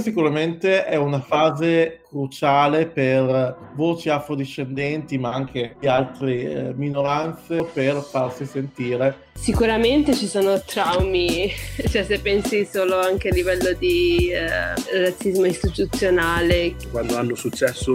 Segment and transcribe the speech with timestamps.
[0.00, 7.96] sicuramente è una fase cruciale per voci afrodiscendenti, ma anche di altre eh, minoranze, per
[8.02, 9.30] farsi sentire.
[9.34, 11.50] Sicuramente ci sono traumi,
[11.90, 16.74] cioè se pensi solo anche a livello di eh, razzismo istituzionale.
[16.90, 17.94] Quando hanno successo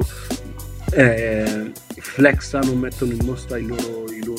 [0.92, 4.39] eh, flexano, mettono in mostra i loro, i loro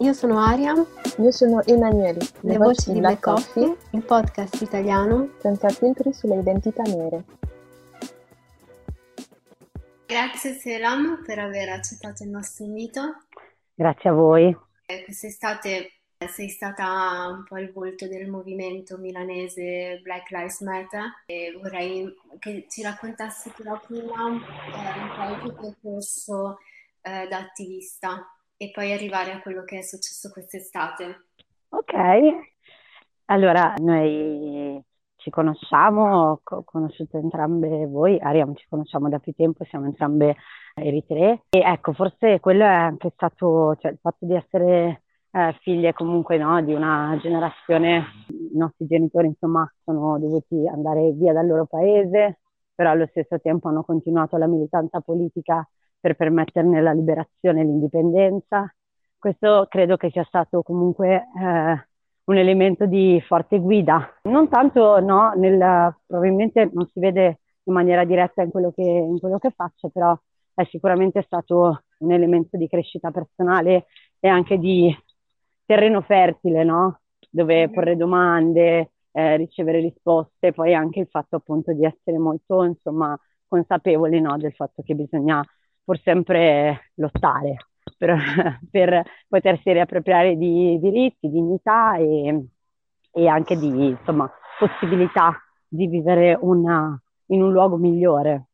[0.00, 0.74] io sono Aria.
[1.18, 2.18] Io sono Emanuele.
[2.40, 7.24] Le, Le voci di Black Coffee, Coffee, il podcast italiano senza filtri sulle identità nere.
[10.06, 13.24] Grazie Selam per aver accettato il nostro invito.
[13.74, 14.56] Grazie a voi.
[14.86, 15.92] Eh, quest'estate
[16.32, 22.66] sei stata un po' il volto del movimento milanese Black Lives Matter e vorrei che
[22.68, 26.58] ci raccontassi però prima eh, un po' il tuo percorso
[27.02, 28.26] eh, da attivista
[28.58, 31.28] e poi arrivare a quello che è successo quest'estate.
[31.70, 31.94] Ok,
[33.26, 34.82] allora noi
[35.16, 40.36] ci conosciamo, ho conosciuto entrambe voi, Ariam ci conosciamo da più tempo, siamo entrambe
[40.74, 45.92] eritree e ecco, forse quello è anche stato, cioè il fatto di essere eh, figlie
[45.92, 51.66] comunque no, di una generazione, i nostri genitori insomma sono dovuti andare via dal loro
[51.66, 52.40] paese,
[52.74, 55.68] però allo stesso tempo hanno continuato la militanza politica
[56.00, 58.72] per permetterne la liberazione e l'indipendenza.
[59.18, 61.86] Questo credo che sia stato comunque eh,
[62.24, 68.04] un elemento di forte guida, non tanto no, nel, probabilmente non si vede in maniera
[68.04, 70.18] diretta in quello, che, in quello che faccio, però
[70.54, 73.86] è sicuramente stato un elemento di crescita personale
[74.20, 74.94] e anche di
[75.64, 77.00] terreno fertile, no?
[77.30, 83.18] dove porre domande, eh, ricevere risposte, poi anche il fatto appunto di essere molto insomma,
[83.46, 84.36] consapevoli no?
[84.36, 85.42] del fatto che bisogna
[85.88, 87.56] pur sempre lottare
[87.96, 88.14] per,
[88.70, 92.44] per potersi riappropriare di diritti, dignità e,
[93.10, 98.48] e anche di insomma, possibilità di vivere una, in un luogo migliore.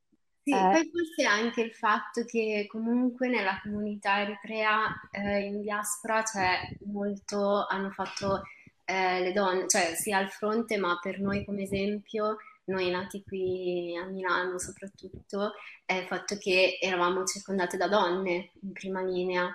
[0.44, 0.60] Sì, eh.
[0.70, 7.66] poi forse anche il fatto che comunque nella comunità eritrea eh, in diaspora c'è molto,
[7.66, 8.42] hanno fatto
[8.84, 12.36] eh, le donne, cioè sia al fronte, ma per noi come esempio
[12.66, 15.52] noi nati qui a Milano soprattutto,
[15.84, 19.52] è il fatto che eravamo circondate da donne in prima linea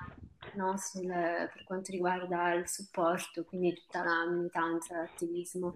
[0.56, 0.78] no?
[0.78, 5.75] Sul, per quanto riguarda il supporto, quindi tutta la militanza, l'attivismo.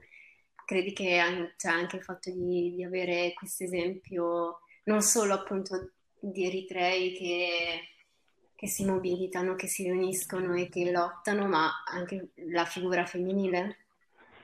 [0.65, 6.45] Credi che cioè, anche il fatto di, di avere questo esempio non solo appunto di
[6.45, 7.89] eritrei che,
[8.55, 13.82] che si mobilitano, che si riuniscono e che lottano, ma anche la figura femminile?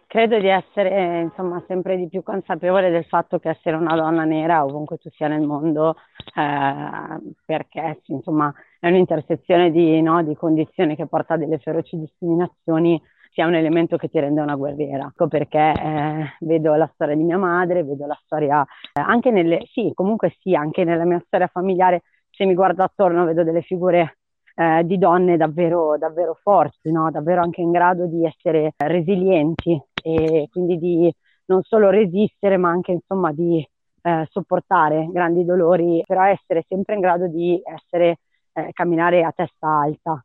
[0.09, 4.65] Credo di essere insomma, sempre di più consapevole del fatto che essere una donna nera
[4.65, 5.97] ovunque tu sia nel mondo,
[6.35, 12.99] eh, perché insomma, è un'intersezione di, no, di, condizioni che porta a delle feroci discriminazioni,
[13.29, 15.05] sia un elemento che ti rende una guerriera.
[15.05, 19.61] Ecco perché eh, vedo la storia di mia madre, vedo la storia eh, anche nelle,
[19.71, 24.17] sì, comunque sì, anche nella mia storia familiare, se mi guardo attorno vedo delle figure
[24.59, 27.09] eh, di donne davvero, davvero forti, no?
[27.11, 31.13] davvero anche in grado di essere resilienti e quindi di
[31.45, 33.65] non solo resistere ma anche insomma di
[34.01, 38.19] eh, sopportare grandi dolori, però essere sempre in grado di essere,
[38.53, 40.23] eh, camminare a testa alta.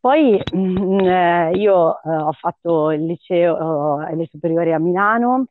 [0.00, 5.46] Poi mh, mm, eh, io eh, ho fatto il liceo e le superiori a Milano,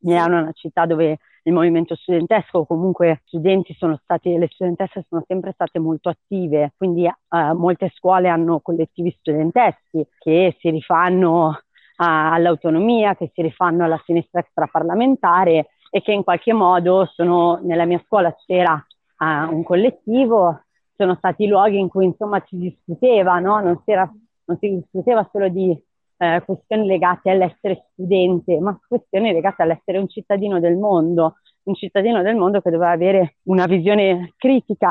[0.00, 5.24] Milano è una città dove il movimento studentesco, comunque studenti sono stati, le studentesse sono
[5.26, 11.60] sempre state molto attive, quindi eh, molte scuole hanno collettivi studenteschi che si rifanno
[12.02, 18.02] all'autonomia, che si rifanno alla sinistra extraparlamentare e che in qualche modo sono, nella mia
[18.06, 20.62] scuola c'era uh, un collettivo,
[20.96, 23.60] sono stati luoghi in cui insomma si discuteva, no?
[23.60, 25.78] non, non si discuteva solo di
[26.18, 32.22] eh, questioni legate all'essere studente, ma questioni legate all'essere un cittadino del mondo, un cittadino
[32.22, 34.90] del mondo che doveva avere una visione critica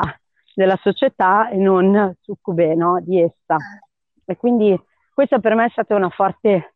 [0.54, 3.00] della società e non succube no?
[3.00, 3.56] di essa.
[4.24, 4.78] E quindi
[5.14, 6.74] questa per me è stata una forte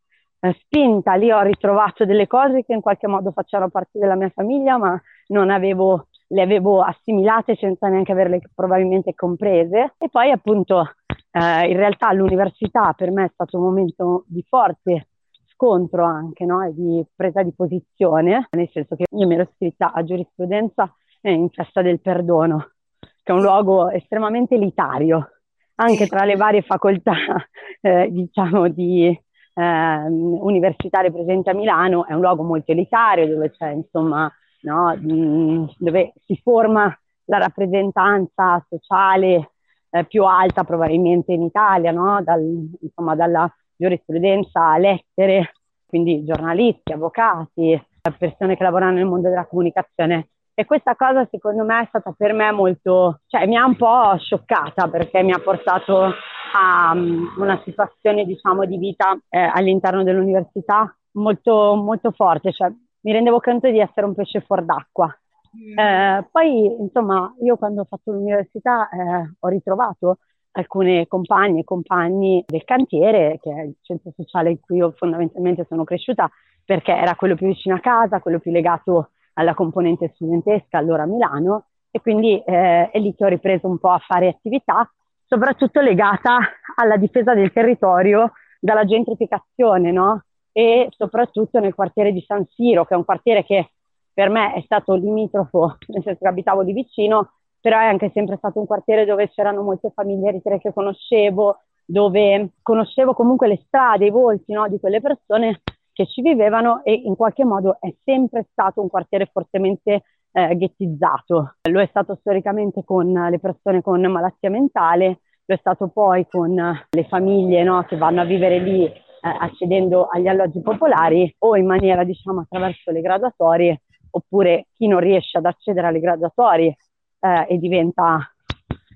[0.53, 4.77] spinta, lì ho ritrovato delle cose che in qualche modo facevano parte della mia famiglia,
[4.77, 9.95] ma non avevo, le avevo assimilate senza neanche averle probabilmente comprese.
[9.99, 10.95] E poi appunto
[11.31, 15.09] eh, in realtà l'università per me è stato un momento di forte
[15.47, 16.71] scontro anche, no?
[16.73, 20.93] di presa di posizione, nel senso che io mi ero iscritta a giurisprudenza
[21.23, 25.31] in festa del perdono, che è un luogo estremamente elitario,
[25.77, 27.15] anche tra le varie facoltà,
[27.81, 29.19] eh, diciamo, di
[29.55, 34.31] eh, universitarie presenti a Milano, è un luogo molto elitario dove c'è, insomma,
[34.63, 36.97] no, mh, dove si forma
[37.27, 39.53] la rappresentanza sociale
[39.91, 42.23] eh, più alta probabilmente in Italia, no?
[42.23, 42.43] Dal,
[42.81, 45.53] insomma, dalla giurisprudenza a lettere,
[45.87, 47.81] quindi giornalisti, avvocati,
[48.19, 50.29] persone che lavorano nel mondo della comunicazione.
[50.57, 54.17] E questa cosa secondo me è stata per me molto, cioè mi ha un po'
[54.19, 56.13] scioccata perché mi ha portato
[56.55, 62.71] a um, una situazione diciamo di vita eh, all'interno dell'università molto, molto forte, cioè
[63.01, 65.13] mi rendevo conto di essere un pesce fuor d'acqua.
[65.57, 65.79] Mm.
[65.79, 70.19] Eh, poi insomma io quando ho fatto l'università eh, ho ritrovato
[70.53, 75.67] alcune compagne e compagni del cantiere, che è il centro sociale in cui io fondamentalmente
[75.69, 76.31] sono cresciuta,
[76.65, 81.07] perché era quello più vicino a casa, quello più legato alla componente studentesca allora a
[81.07, 84.91] Milano, e quindi eh, è lì che ho ripreso un po' a fare attività,
[85.27, 86.39] soprattutto legata
[86.77, 90.25] alla difesa del territorio dalla gentrificazione, no?
[90.51, 93.71] E soprattutto nel quartiere di San Siro, che è un quartiere che
[94.13, 98.37] per me è stato limitrofo, nel senso che abitavo lì vicino, però è anche sempre
[98.37, 104.07] stato un quartiere dove c'erano molte famiglie eritree che conoscevo, dove conoscevo comunque le strade,
[104.07, 105.61] i volti no, di quelle persone
[105.95, 110.03] che ci vivevano e in qualche modo è sempre stato un quartiere fortemente
[110.33, 111.55] eh, ghettizzato.
[111.71, 116.53] Lo è stato storicamente con le persone con malattia mentale, lo è stato poi con
[116.55, 121.67] le famiglie no, che vanno a vivere lì eh, accedendo agli alloggi popolari o in
[121.67, 126.77] maniera diciamo attraverso le graduatorie oppure chi non riesce ad accedere alle graduatorie
[127.21, 128.19] eh, e diventa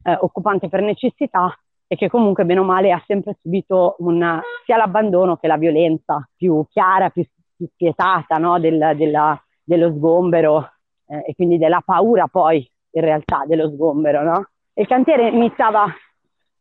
[0.02, 1.56] eh, occupante per necessità
[1.90, 6.28] e che comunque bene o male ha sempre subito una, sia l'abbandono che la violenza
[6.36, 7.24] più chiara, più,
[7.56, 8.60] più spietata no?
[8.60, 10.70] Del, della, dello sgombero
[11.06, 14.22] eh, e quindi della paura poi in realtà dello sgombero.
[14.22, 14.48] No?
[14.74, 15.86] Il cantiere iniziava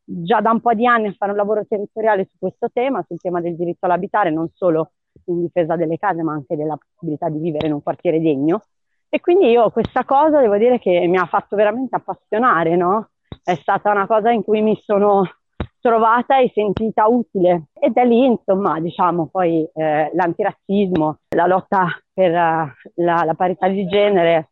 [0.03, 3.19] già da un po' di anni a fare un lavoro territoriale su questo tema, sul
[3.19, 4.91] tema del diritto all'abitare, non solo
[5.25, 8.61] in difesa delle case ma anche della possibilità di vivere in un quartiere degno
[9.09, 13.09] e quindi io questa cosa devo dire che mi ha fatto veramente appassionare, no?
[13.47, 15.23] È stata una cosa in cui mi sono
[15.79, 17.67] trovata e sentita utile.
[17.79, 23.69] E da lì, insomma, diciamo, poi eh, l'antirazzismo, la lotta per uh, la, la, parità
[23.69, 24.49] di genere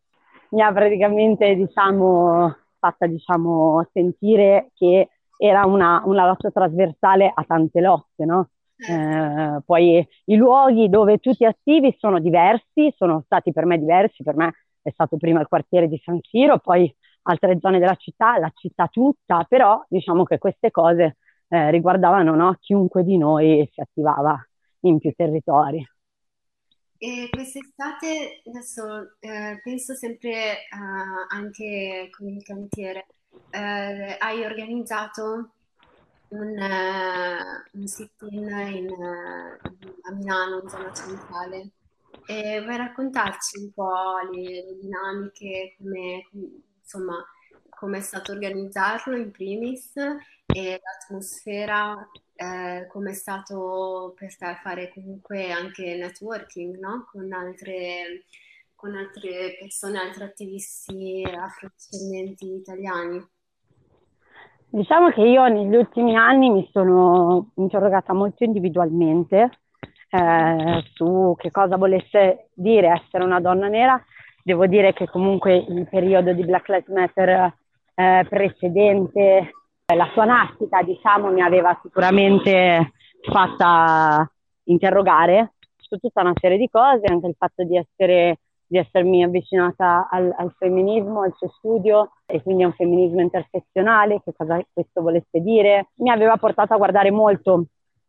[0.52, 7.82] mi ha praticamente, diciamo, fatta, diciamo, sentire che era una, una lotta trasversale a tante
[7.82, 8.48] lotte, no?
[8.78, 14.22] Eh, poi i luoghi dove tu ti attivi sono diversi, sono stati per me diversi,
[14.22, 16.90] per me è stato prima il quartiere di San Siro, poi
[17.26, 21.16] altre zone della città, la città tutta, però diciamo che queste cose
[21.48, 24.36] eh, riguardavano no, chiunque di noi si attivava
[24.80, 25.84] in più territori.
[26.98, 33.06] E quest'estate, adesso eh, penso sempre uh, anche con il cantiere,
[33.50, 35.50] eh, hai organizzato
[36.28, 41.70] un, uh, un sit-in in, uh, a Milano, in zona centrale.
[42.28, 46.28] E vuoi raccontarci un po' le, le dinamiche, come,
[46.86, 47.16] insomma,
[47.68, 54.30] come è stato organizzarlo in primis e l'atmosfera, eh, come è stato per
[54.62, 57.08] fare comunque anche networking no?
[57.10, 58.24] con, altre,
[58.76, 63.28] con altre persone, altri attivisti afrodiscendenti italiani?
[64.68, 69.50] Diciamo che io negli ultimi anni mi sono interrogata molto individualmente
[70.10, 74.02] eh, su che cosa volesse dire essere una donna nera.
[74.46, 77.52] Devo dire che comunque il periodo di Black Lives Matter
[77.96, 79.50] eh, precedente,
[79.92, 84.30] la sua nascita, diciamo, mi aveva sicuramente fatta
[84.66, 88.38] interrogare su tutta una serie di cose, anche il fatto di essere
[88.68, 94.22] di essermi avvicinata al, al, femminismo, al suo studio e quindi a un femminismo intersezionale,
[94.24, 95.88] che cosa questo volesse dire.
[95.96, 97.64] Mi aveva portato a guardare molto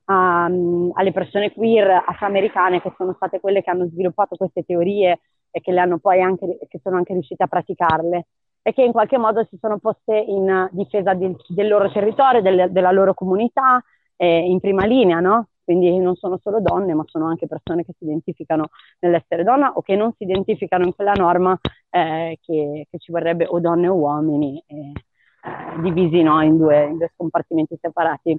[0.05, 5.19] um, alle persone queer afroamericane che sono state quelle che hanno sviluppato queste teorie
[5.57, 5.71] e che,
[6.21, 8.27] anche, che sono anche riuscite a praticarle
[8.61, 12.69] e che in qualche modo si sono poste in difesa del, del loro territorio, del,
[12.71, 13.81] della loro comunità,
[14.17, 15.47] eh, in prima linea, no?
[15.63, 19.81] quindi non sono solo donne, ma sono anche persone che si identificano nell'essere donna o
[19.81, 21.59] che non si identificano in quella norma
[21.89, 26.85] eh, che, che, ci vorrebbe o donne o uomini, eh, eh, divisi no, in, due,
[26.85, 28.37] in, due, scompartimenti separati.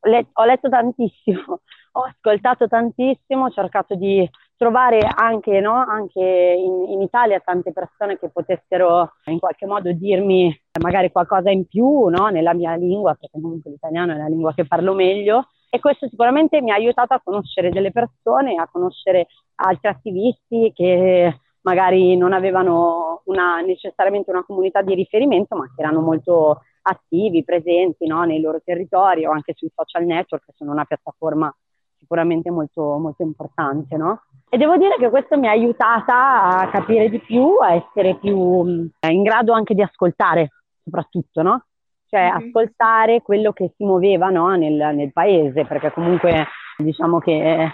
[0.00, 1.60] Le, ho letto tantissimo,
[1.92, 8.18] ho ascoltato tantissimo, ho cercato di trovare anche, no, anche in, in, Italia tante persone
[8.18, 13.38] che potessero in qualche modo dirmi magari qualcosa in più no, nella mia lingua, perché
[13.40, 17.20] comunque l'italiano è la lingua che parlo meglio, e questo sicuramente mi ha aiutato a
[17.22, 24.82] conoscere delle persone, a conoscere altri attivisti che magari non avevano una, necessariamente una comunità
[24.82, 28.24] di riferimento, ma che erano molto attivi, presenti no?
[28.24, 31.54] nei loro territori o anche sui social network, che sono una piattaforma
[31.98, 33.96] sicuramente molto, molto importante.
[33.96, 34.22] No?
[34.48, 38.90] E devo dire che questo mi ha aiutata a capire di più, a essere più
[39.00, 40.50] in grado anche di ascoltare,
[40.82, 41.64] soprattutto, no?
[42.08, 42.48] Cioè mm-hmm.
[42.48, 44.54] ascoltare quello che si muoveva no?
[44.56, 46.46] nel, nel, paese, perché comunque
[46.78, 47.70] diciamo che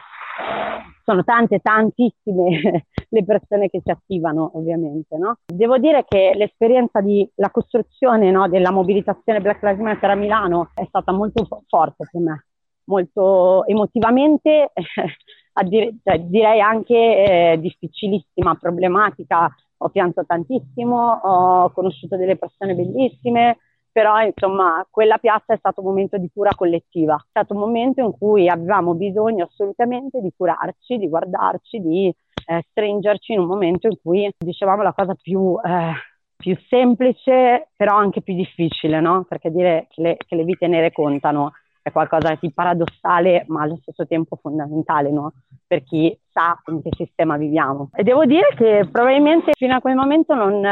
[1.05, 5.17] sono tante, tantissime le persone che si attivano ovviamente.
[5.17, 5.39] No?
[5.47, 10.71] Devo dire che l'esperienza di la costruzione no, della mobilitazione Black Lives Matter a Milano
[10.75, 12.47] è stata molto forte per me,
[12.87, 14.73] molto emotivamente,
[15.65, 19.49] dire, cioè, direi anche eh, difficilissima, problematica.
[19.79, 23.59] Ho pianto tantissimo, ho conosciuto delle persone bellissime,
[23.95, 28.01] però insomma quella piazza è stato un momento di cura collettiva, è stato un momento
[28.01, 32.13] in cui avevamo bisogno assolutamente di curarci, di guardarci, di
[32.47, 35.93] eh, stringerci in un momento in cui dicevamo la cosa più, eh,
[36.37, 39.25] più semplice però anche più difficile, no?
[39.29, 41.53] perché dire che le, che le, vite nere contano
[41.85, 45.35] è qualcosa di paradossale ma allo stesso tempo fondamentale no?
[45.67, 47.91] per chi sa in che sistema viviamo.
[47.95, 50.63] E devo dire che probabilmente fino a quel momento non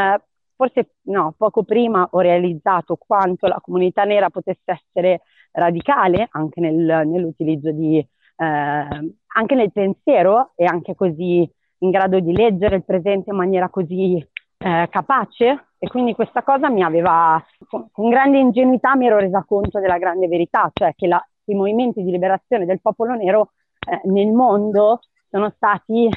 [0.57, 7.07] forse no, poco prima ho realizzato quanto la comunità nera potesse essere radicale anche nel,
[7.07, 11.47] nell'utilizzo di, eh, anche nel pensiero e anche così
[11.79, 16.71] in grado di leggere il presente in maniera così eh, capace e quindi questa cosa
[16.71, 21.21] mi aveva, con, grande ingenuità mi ero resa conto della grande verità, cioè che la,
[21.47, 23.51] i movimenti di liberazione del popolo nero
[23.91, 26.09] eh, nel mondo sono stati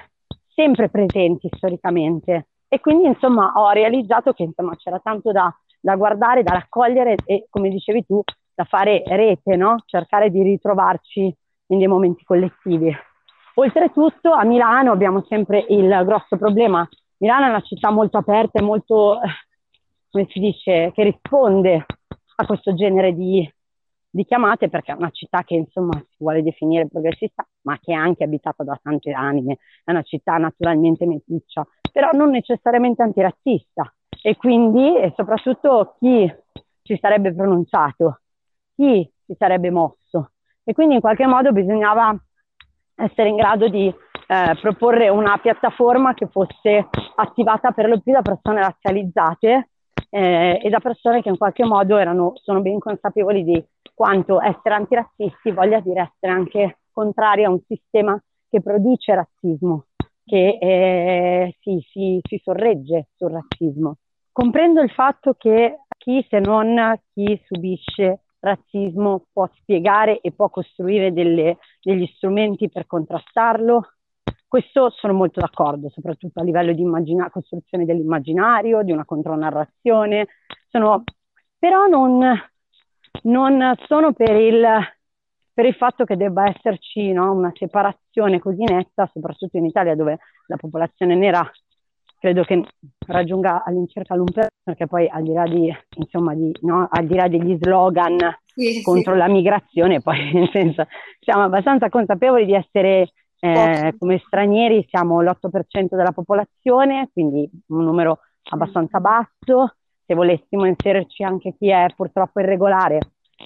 [0.53, 6.43] sempre presenti storicamente e quindi insomma ho realizzato che insomma c'era tanto da, da guardare,
[6.43, 8.21] da raccogliere e come dicevi tu,
[8.53, 9.77] da fare rete, no?
[9.87, 11.35] cercare di ritrovarci
[11.69, 12.95] in dei momenti collettivi.
[13.55, 18.61] Oltretutto a Milano abbiamo sempre il grosso problema, Milano è una città molto aperta e
[18.61, 19.19] molto,
[20.15, 21.85] come si dice, che risponde
[22.37, 23.53] a questo genere di,
[24.09, 27.95] di chiamate perché è una città che insomma si vuole definire progressista, ma che è
[27.95, 33.93] anche abitata da tante anime, è una città naturalmente meticcia, però non necessariamente antirazzista.
[34.23, 36.33] E quindi e soprattutto chi
[36.81, 38.21] ci sarebbe pronunciato,
[38.73, 40.31] chi si sarebbe mosso?
[40.63, 42.17] E quindi in qualche modo bisognava
[42.95, 48.21] essere in grado di eh, proporre una piattaforma che fosse attivata per lo più da
[48.21, 49.71] persone razzializzate
[50.15, 53.61] eh, e da persone che in qualche modo erano, sono ben consapevoli di
[53.93, 58.17] quanto essere antirazzisti voglia dire essere anche contrari a un sistema
[58.49, 59.87] che produce razzismo,
[60.23, 63.97] che eh, si, si, si sorregge sul razzismo.
[64.31, 71.11] Comprendo il fatto che chi se non chi subisce razzismo può spiegare e può costruire
[71.11, 73.94] delle, degli strumenti per contrastarlo.
[74.47, 80.27] Questo sono molto d'accordo, soprattutto a livello di immagina- costruzione dell'immaginario, di una contronarrazione.
[80.69, 81.03] Sono,
[81.57, 82.19] però non,
[83.23, 84.65] non sono per il,
[85.53, 90.19] per il, fatto che debba esserci no, una separazione così netta, soprattutto in Italia dove
[90.47, 91.49] la popolazione nera
[92.19, 92.63] credo che
[93.07, 97.27] raggiunga all'incirca l'1%, perché poi al di là, di, insomma, di, no, al di là
[97.27, 99.19] degli slogan sì, contro sì.
[99.19, 100.87] la migrazione, poi nel senso,
[101.19, 108.19] siamo abbastanza consapevoli di essere eh, come stranieri, siamo l'8% della popolazione, quindi un numero
[108.49, 109.75] abbastanza basso,
[110.05, 112.99] se volessimo inserirci anche chi è purtroppo irregolare,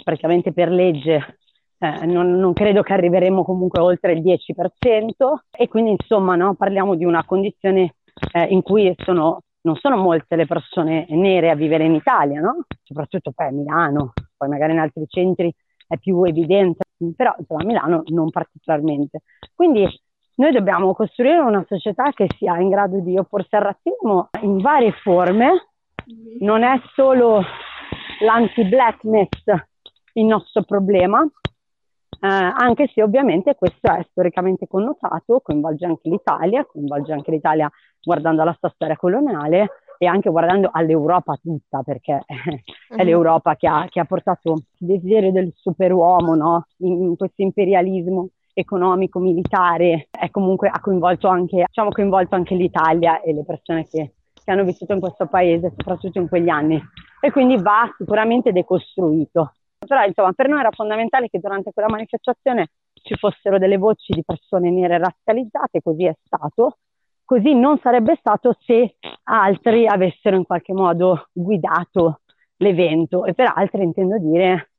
[0.03, 1.37] praticamente per legge,
[1.79, 5.11] eh, non, non, credo che arriveremo comunque oltre il 10%
[5.51, 7.95] e quindi insomma no, parliamo di una condizione
[8.33, 12.65] eh, in cui sono, non sono molte le persone nere a vivere in Italia, no?
[12.83, 15.53] soprattutto poi a Milano, poi magari in altri centri
[15.89, 16.83] è più evidente,
[17.15, 19.23] però insomma, a Milano non particolarmente.
[19.55, 19.87] Quindi
[20.35, 24.91] noi dobbiamo costruire una società che sia in grado di opporsi al razzismo in varie
[25.01, 25.69] forme,
[26.39, 27.41] non è solo
[28.21, 29.29] l'anti-blackness
[30.13, 37.13] il nostro problema, eh, anche se ovviamente questo è storicamente connotato, coinvolge anche l'Italia, coinvolge
[37.13, 37.69] anche l'Italia
[38.01, 39.69] guardando alla sua storia coloniale
[40.01, 43.03] e anche guardando all'Europa tutta, perché è mhm.
[43.03, 46.65] l'Europa che ha, che ha portato il desiderio del superuomo no?
[46.77, 53.21] in, in questo imperialismo economico, militare, è comunque ha coinvolto anche, diciamo, coinvolto anche l'Italia
[53.21, 56.81] e le persone che, che hanno vissuto in questo paese, soprattutto in quegli anni.
[57.19, 59.53] E quindi va sicuramente decostruito.
[59.85, 64.23] Però insomma per noi era fondamentale che durante quella manifestazione ci fossero delle voci di
[64.25, 66.77] persone nere razzializzate, così è stato.
[67.29, 68.95] Così non sarebbe stato se
[69.25, 72.21] altri avessero in qualche modo guidato
[72.55, 73.23] l'evento.
[73.23, 74.71] E per altri intendo dire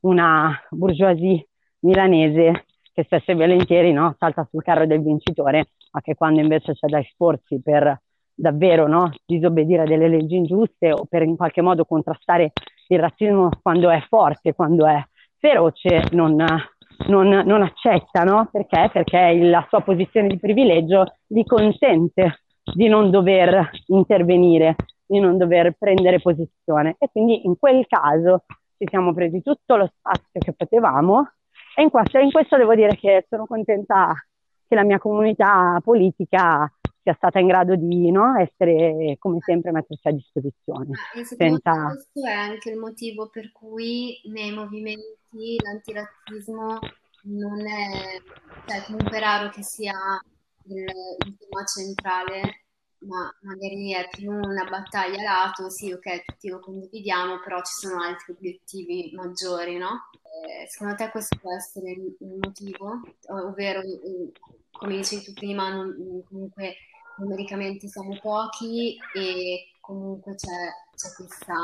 [0.00, 1.48] una bourgeoisie
[1.80, 6.72] milanese che spesso e volentieri no, salta sul carro del vincitore, ma che quando invece
[6.72, 8.00] c'è da esporsi per
[8.32, 12.52] davvero no, disobbedire a delle leggi ingiuste o per in qualche modo contrastare
[12.86, 14.98] il razzismo quando è forte, quando è
[15.36, 16.42] feroce, non,
[17.06, 18.48] non, non accetta, no?
[18.50, 18.90] Perché?
[18.92, 22.42] Perché la sua posizione di privilegio gli consente
[22.74, 24.76] di non dover intervenire,
[25.06, 26.96] di non dover prendere posizione.
[26.98, 28.44] E quindi in quel caso
[28.76, 31.30] ci siamo presi tutto lo spazio che potevamo
[31.74, 34.12] e in questo, in questo devo dire che sono contenta
[34.66, 40.08] che la mia comunità politica sia stata in grado di no, essere, come sempre, mettersi
[40.08, 40.90] a disposizione.
[41.14, 41.86] Ah, senza...
[41.86, 46.78] Questo è anche il motivo per cui nei movimenti l'antirazzismo
[47.22, 48.20] non è,
[48.66, 49.94] cioè comunque è raro che sia
[50.64, 50.84] il,
[51.26, 52.66] il tema centrale,
[53.00, 58.02] ma magari è più una battaglia lato, sì, ok, tutti lo condividiamo, però ci sono
[58.02, 60.10] altri obiettivi maggiori, no?
[60.22, 63.00] Eh, secondo te questo può essere il, il motivo?
[63.28, 63.82] Ovvero,
[64.72, 66.74] come dicevi tu prima, non, comunque
[67.18, 71.54] numericamente siamo pochi e comunque c'è, c'è questa,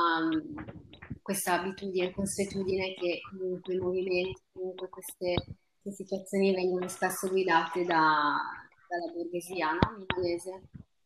[1.21, 5.35] questa, abitudine, consuetudine che comunque i movimenti, comunque queste,
[5.83, 8.41] queste situazioni vengono spesso guidate da,
[8.89, 9.99] dalla borghesia no?
[9.99, 10.63] milanese,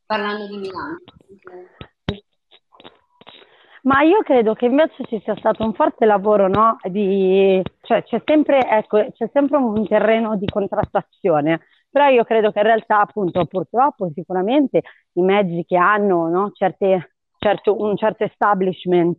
[0.06, 0.98] parlando di Milano.
[3.82, 6.76] Ma io credo che invece ci sia stato un forte lavoro, no?
[6.84, 11.62] Di, cioè c'è sempre, ecco, c'è sempre un terreno di contrattazione
[11.98, 14.82] però io credo che in realtà appunto purtroppo sicuramente
[15.14, 19.18] i mezzi che hanno no, certe, certo, un certo establishment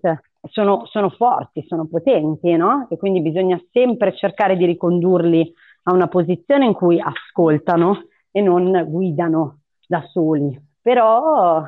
[0.49, 2.87] sono, sono forti, sono potenti no?
[2.89, 8.85] e quindi bisogna sempre cercare di ricondurli a una posizione in cui ascoltano e non
[8.87, 10.57] guidano da soli.
[10.81, 11.61] Però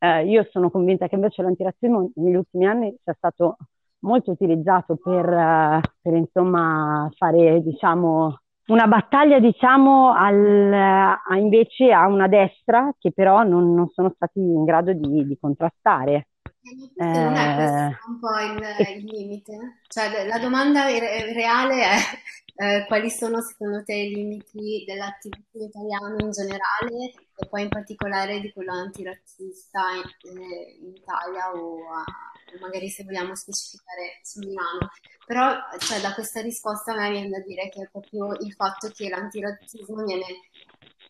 [0.00, 3.56] eh, io sono convinta che invece l'antirazzismo negli ultimi anni sia stato
[4.00, 12.06] molto utilizzato per, uh, per insomma fare diciamo una battaglia, diciamo, al, a, invece a
[12.06, 16.28] una destra che però non, non sono stati in grado di, di contrastare.
[16.68, 19.80] Eh, non è questo un po' il, il limite?
[19.86, 21.98] Cioè, la domanda re- reale è
[22.56, 28.40] eh, quali sono secondo te i limiti dell'attivismo italiano in generale e poi in particolare
[28.40, 29.80] di quello antirazzista
[30.22, 32.04] in, eh, in Italia o a,
[32.60, 34.90] magari se vogliamo specificare su Milano.
[35.24, 38.88] Però cioè, da questa risposta a me viene da dire che è proprio il fatto
[38.88, 40.24] che l'antirazzismo viene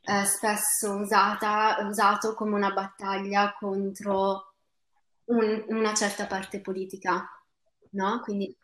[0.03, 4.56] eh, spesso usata, usato come una battaglia contro
[5.27, 7.29] un, una certa parte politica,
[7.91, 8.21] no?
[8.23, 8.57] Quindi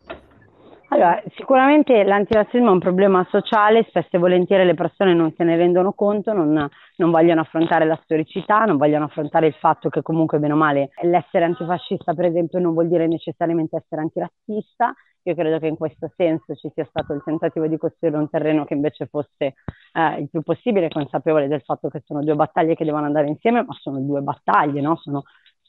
[0.93, 5.57] allora, sicuramente l'antirazzismo è un problema sociale, spesso e volentieri le persone non se ne
[5.57, 10.39] rendono conto, non, non, vogliono affrontare la storicità, non vogliono affrontare il fatto che comunque,
[10.39, 14.93] bene o male, l'essere antifascista, per esempio, non vuol dire necessariamente essere antirazzista.
[15.23, 18.67] Io credo che in questo senso ci sia stato il tentativo di costruire un terreno
[18.67, 19.55] che invece fosse
[19.93, 23.65] eh, il più possibile consapevole del fatto che sono due battaglie che devono andare insieme,
[23.65, 24.97] ma sono due battaglie, no?
[24.97, 25.23] Sono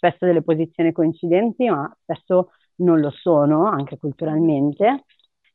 [0.03, 5.05] spesso delle posizioni coincidenti, ma spesso non lo sono, anche culturalmente.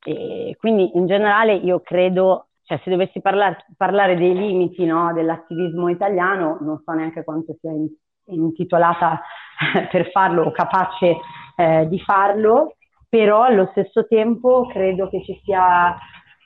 [0.02, 5.90] E quindi in generale io credo, cioè se dovessi parlar, parlare dei limiti no, dell'attivismo
[5.90, 7.88] italiano, non so neanche quanto sia in,
[8.26, 9.20] intitolata
[9.90, 11.16] per farlo o capace
[11.56, 15.94] eh, di farlo, però allo stesso tempo credo che ci sia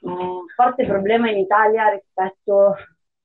[0.00, 2.74] un forte problema in Italia rispetto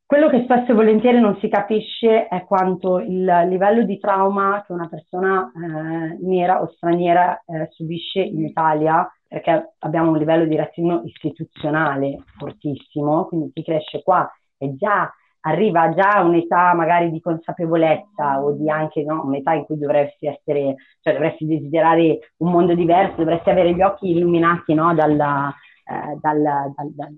[0.07, 4.71] quello che spesso e volentieri non si capisce è quanto il livello di trauma che
[4.71, 10.55] una persona eh, nera o straniera eh, subisce in Italia, perché abbiamo un livello di
[10.55, 14.25] razzismo istituzionale fortissimo, quindi chi cresce qua
[14.57, 19.65] e già arriva già a un'età magari di consapevolezza o di anche no, un'età in
[19.65, 24.93] cui dovresti essere, cioè dovresti desiderare un mondo diverso, dovresti avere gli occhi illuminati no,
[24.93, 27.15] dalla, eh, dal, dal, dal,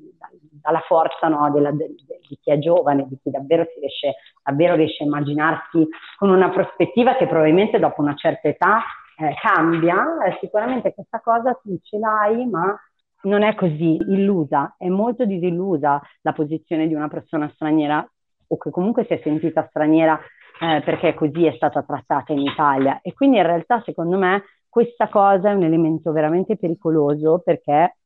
[0.62, 1.96] dalla forza no, della, de,
[2.28, 7.16] di chi è giovane, di chi davvero, riesce, davvero riesce a immaginarsi con una prospettiva
[7.16, 8.82] che probabilmente dopo una certa età
[9.18, 10.26] eh, cambia.
[10.26, 12.78] Eh, sicuramente questa cosa tu ce l'hai, ma
[13.22, 18.08] non è così illusa, è molto disillusa la posizione di una persona straniera
[18.48, 20.20] o che comunque si è sentita straniera
[20.62, 23.00] eh, perché così è stata trattata in Italia.
[23.02, 27.98] E quindi in realtà secondo me questa cosa è un elemento veramente pericoloso perché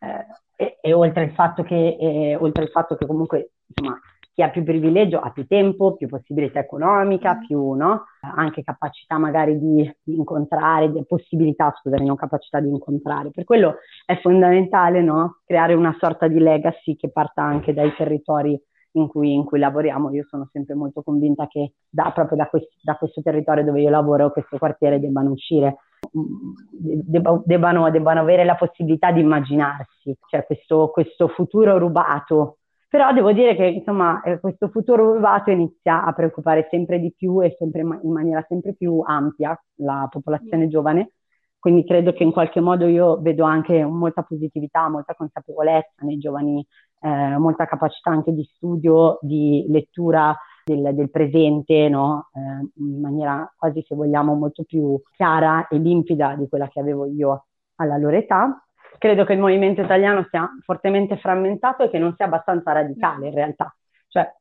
[0.00, 3.98] eh, e, e, oltre, il fatto che, eh, oltre il fatto che comunque insomma,
[4.34, 7.46] chi ha più privilegio ha più tempo, più possibilità economica, mm.
[7.46, 8.06] più no?
[8.36, 13.30] anche capacità magari di, di, incontrare, di, possibilità, scusami, non capacità di incontrare.
[13.30, 15.38] Per quello è fondamentale no?
[15.46, 18.60] creare una sorta di legacy che parta anche dai territori
[18.94, 20.12] in cui, in cui lavoriamo.
[20.12, 23.90] Io sono sempre molto convinta che da, proprio da, quest, da questo territorio dove io
[23.90, 25.76] lavoro, questo quartiere debbano uscire
[26.10, 33.56] debbano, debbano, avere la possibilità di immaginarsi, cioè questo, questo futuro rubato Però devo dire
[33.56, 38.12] che insomma eh, questo futuro urbato inizia a preoccupare sempre di più e sempre in
[38.12, 41.12] maniera sempre più ampia la popolazione giovane,
[41.58, 46.62] quindi credo che in qualche modo io vedo anche molta positività, molta consapevolezza nei giovani,
[47.04, 52.30] eh, molta capacità anche di studio, di lettura del, del presente, no?
[52.32, 57.06] eh, in maniera quasi se vogliamo molto più chiara e limpida di quella che avevo
[57.06, 58.64] io alla loro età
[58.98, 63.34] credo che il movimento italiano sia fortemente frammentato e che non sia abbastanza radicale in
[63.34, 63.74] realtà.
[64.08, 64.32] Cioè,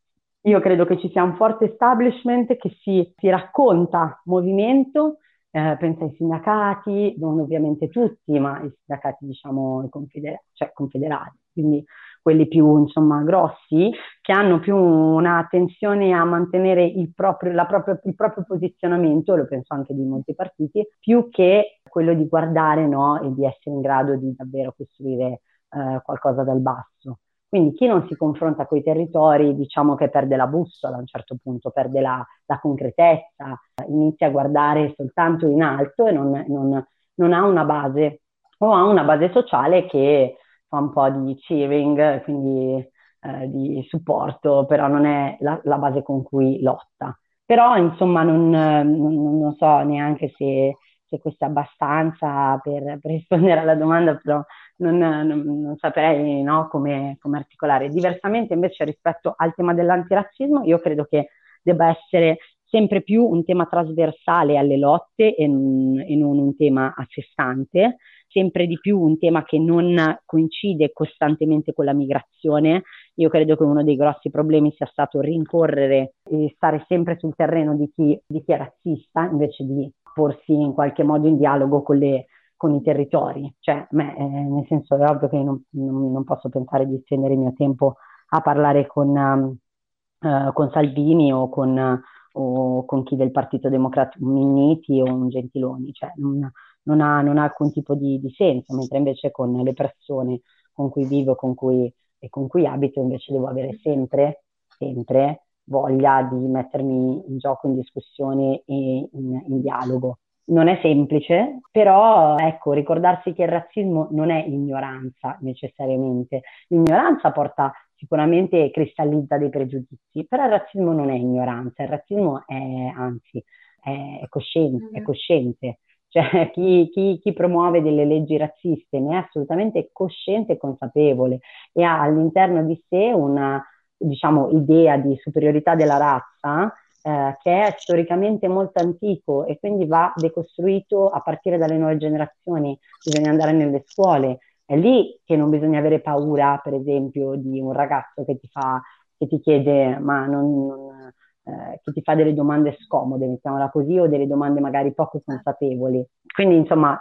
[0.42, 5.18] io credo che ci sia un forte establishment che si, si racconta movimento,
[5.52, 11.84] eh, pensa ai sindacati, non ovviamente tutti, ma i sindacati diciamo confeder- cioè confederati, quindi
[12.24, 18.46] quelli più insomma grossi, che hanno più un'attenzione a mantenere il proprio, proprio, il proprio
[18.48, 23.46] posizionamento, lo penso anche di molti partiti, più che quello di guardare no, e di
[23.46, 27.20] essere in grado di davvero costruire eh, qualcosa dal basso.
[27.54, 31.06] Quindi chi non si confronta con i territori diciamo che perde la bussola a un
[31.06, 33.60] certo punto, perde la, la concretezza,
[33.90, 36.84] inizia a guardare soltanto in alto e non, non,
[37.16, 38.22] non ha una base
[38.58, 40.38] o ha una base sociale che
[40.74, 42.84] fa un po' di cheering, quindi
[43.22, 47.16] eh, di supporto, però non è la, la, base con cui lotta.
[47.46, 53.60] Però insomma non, non, non so neanche se, se, questo è abbastanza per, per, rispondere
[53.60, 54.44] alla domanda, però
[54.78, 57.90] non, non saprei no, come, come articolare.
[57.90, 61.30] Diversamente invece rispetto al tema dell'antirazzismo, io credo che
[61.62, 67.22] debba essere sempre più un tema trasversale alle lotte e, non un tema a sé
[67.30, 67.98] stante,
[68.34, 72.84] sempre di più un tema che non coincide costantemente con la migrazione.
[73.16, 77.76] Io credo che uno dei grossi problemi sia stato rincorrere e stare sempre sul terreno
[77.76, 81.98] di chi, di chi è razzista invece di porsi in qualche modo in dialogo con,
[81.98, 82.26] le,
[82.58, 83.54] con i territori.
[83.60, 87.34] Cioè, me, eh, nel senso è ovvio che non, non, non, posso pensare di spendere
[87.34, 87.96] il mio tempo
[88.30, 94.26] a parlare con, uh, con Salvini o con, uh, o con chi del Partito Democratico,
[94.26, 95.92] Minniti o un Gentiloni.
[95.94, 96.52] Cioè, non,
[96.84, 100.42] non ha, non ha alcun tipo di, di, senso, mentre invece con le persone
[100.72, 104.44] con cui vivo con cui, e con cui abito invece devo avere sempre,
[104.78, 110.18] sempre voglia di mettermi in gioco, in discussione e in, in dialogo.
[110.46, 116.42] Non è semplice, però ecco, ricordarsi che il razzismo non è ignoranza necessariamente.
[116.68, 122.92] L'ignoranza porta sicuramente cristallizza dei pregiudizi, però il razzismo non è ignoranza, il razzismo è
[122.94, 123.42] anzi
[123.84, 125.04] è cosciente, è mm-hmm.
[125.04, 125.80] cosciente
[126.14, 131.40] cioè chi, chi, chi, promuove delle leggi razziste ne è assolutamente cosciente e consapevole
[131.72, 133.64] e ha all'interno di sé una
[133.98, 136.72] diciamo, idea di superiorità della razza
[137.02, 142.78] eh, che è storicamente molto antico e quindi va decostruito a partire dalle nuove generazioni.
[143.04, 144.40] Bisogna andare nelle scuole.
[144.66, 148.82] È lì che non bisogna avere paura, per esempio, di un ragazzo che ti, fa,
[149.18, 151.14] che ti chiede ma non, non
[151.46, 156.06] eh, che ti fa delle domande scomode, mettiamola così, o delle domande magari poco consapevoli.
[156.34, 156.98] Quindi, insomma,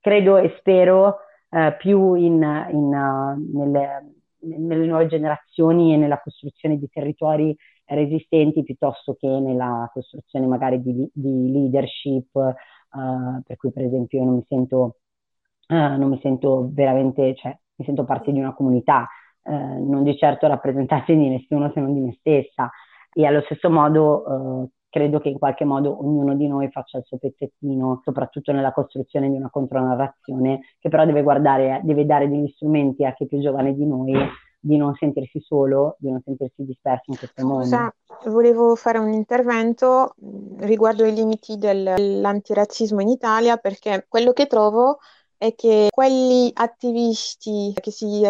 [0.00, 6.76] credo e spero eh, più in, in, uh, nelle, nelle, nuove generazioni e nella costruzione
[6.76, 13.84] di territori resistenti piuttosto che nella costruzione magari di, di leadership, uh, per cui per
[13.84, 14.96] esempio io non mi sento,
[15.68, 19.06] uh, non mi sento veramente, cioè mi sento parte di una comunità,
[19.46, 22.70] non di certo rappresentante di nessuno se non di me stessa
[23.14, 27.04] e allo stesso modo eh, credo che in qualche modo ognuno di noi faccia il
[27.04, 32.48] suo pezzettino, soprattutto nella costruzione di una contronarrazione, che però deve guardare, deve dare degli
[32.54, 34.12] strumenti a chi è più giovane di noi
[34.64, 37.64] di non sentirsi solo, di non sentirsi disperso in questo mondo.
[37.64, 37.94] Scusa,
[38.26, 40.14] volevo fare un intervento
[40.60, 45.00] riguardo i limiti dell'antirazzismo in Italia perché quello che trovo
[45.36, 48.22] è che quelli attivisti che si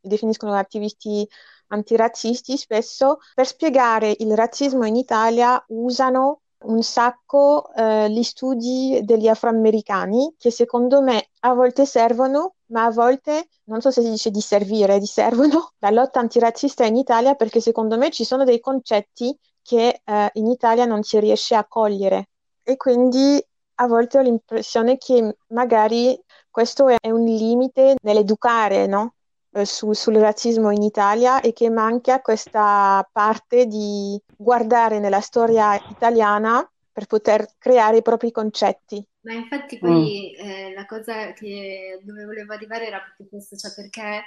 [0.00, 1.28] definiscono attivisti
[1.68, 9.28] antirazzisti spesso per spiegare il razzismo in Italia usano un sacco eh, gli studi degli
[9.28, 14.30] afroamericani che secondo me a volte servono, ma a volte non so se si dice
[14.30, 18.60] di servire, di servono la lotta antirazzista in Italia perché secondo me ci sono dei
[18.60, 22.28] concetti che eh, in Italia non si riesce a cogliere
[22.62, 23.44] e quindi
[23.76, 26.18] a volte ho l'impressione che magari
[26.50, 29.14] questo è un limite nell'educare, no?
[29.56, 35.76] Eh, su, sul razzismo in Italia e che manca questa parte di guardare nella storia
[35.90, 39.06] italiana per poter creare i propri concetti.
[39.20, 40.44] Ma infatti poi mm.
[40.44, 44.24] eh, la cosa che, dove volevo arrivare era proprio questo, cioè perché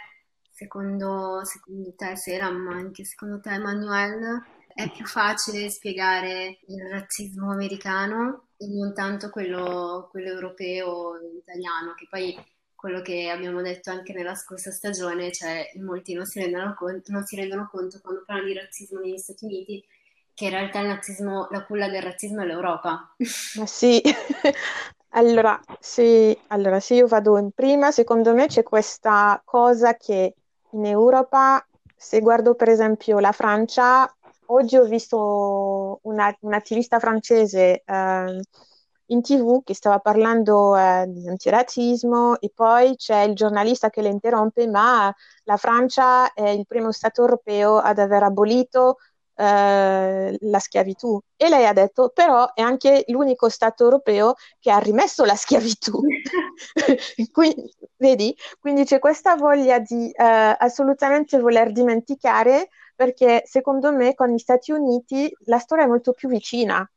[0.49, 7.51] secondo, secondo te Sera, ma anche secondo te Emanuele, è più facile spiegare il razzismo
[7.51, 12.33] americano e non tanto quello, quello europeo o italiano, che poi
[12.77, 17.25] quello che abbiamo detto anche nella scorsa stagione, cioè molti non si rendono conto, non
[17.25, 19.83] si rendono conto quando parlano di razzismo negli Stati Uniti
[20.35, 23.15] che in realtà nazismo, la culla del razzismo è l'Europa.
[23.17, 23.99] Sì,
[25.09, 30.35] allora se, allora, se io vado in prima, secondo me c'è questa cosa che
[30.73, 34.07] in Europa, se guardo per esempio la Francia,
[34.45, 38.41] oggi ho visto una, un'attivista francese eh,
[39.07, 44.09] in tv che stava parlando eh, di antirazzismo e poi c'è il giornalista che le
[44.09, 48.97] interrompe, ma la Francia è il primo Stato europeo ad aver abolito
[49.35, 51.19] eh, la schiavitù.
[51.35, 55.99] E lei ha detto, però è anche l'unico Stato europeo che ha rimesso la schiavitù.
[57.31, 58.35] quindi, vedi?
[58.59, 64.71] Quindi c'è questa voglia di eh, assolutamente voler dimenticare perché secondo me con gli Stati
[64.71, 66.89] Uniti la storia è molto più vicina.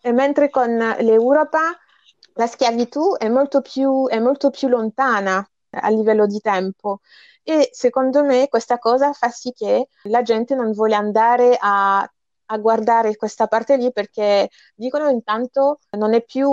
[0.00, 1.76] E mentre con l'Europa
[2.34, 7.00] la schiavitù è molto più, è molto più lontana a livello di tempo
[7.48, 12.58] e secondo me questa cosa fa sì che la gente non vuole andare a, a
[12.58, 16.50] guardare questa parte lì perché dicono intanto non è più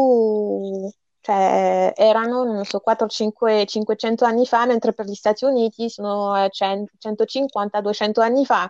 [1.19, 6.47] cioè erano, non so, 4, 5, 500 anni fa, mentre per gli Stati Uniti sono
[6.49, 8.69] 150, 200 anni fa.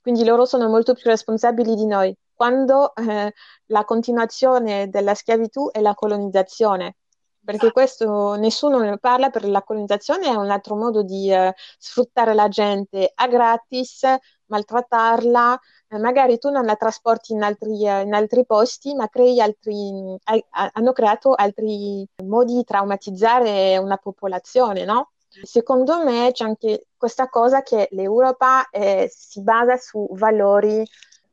[0.00, 2.12] Quindi loro sono molto più responsabili di noi.
[2.42, 3.32] Quando eh,
[3.66, 6.96] la continuazione della schiavitù è la colonizzazione
[7.44, 12.34] perché questo nessuno ne parla, per la colonizzazione è un altro modo di eh, sfruttare
[12.34, 14.04] la gente a gratis,
[14.46, 19.08] maltrattarla, eh, magari tu non la trasporti in altri, eh, in altri posti, ma
[19.40, 20.18] altri,
[20.50, 25.12] hanno creato altri modi di traumatizzare una popolazione, no?
[25.28, 30.84] Secondo me c'è anche questa cosa che l'Europa eh, si basa su valori.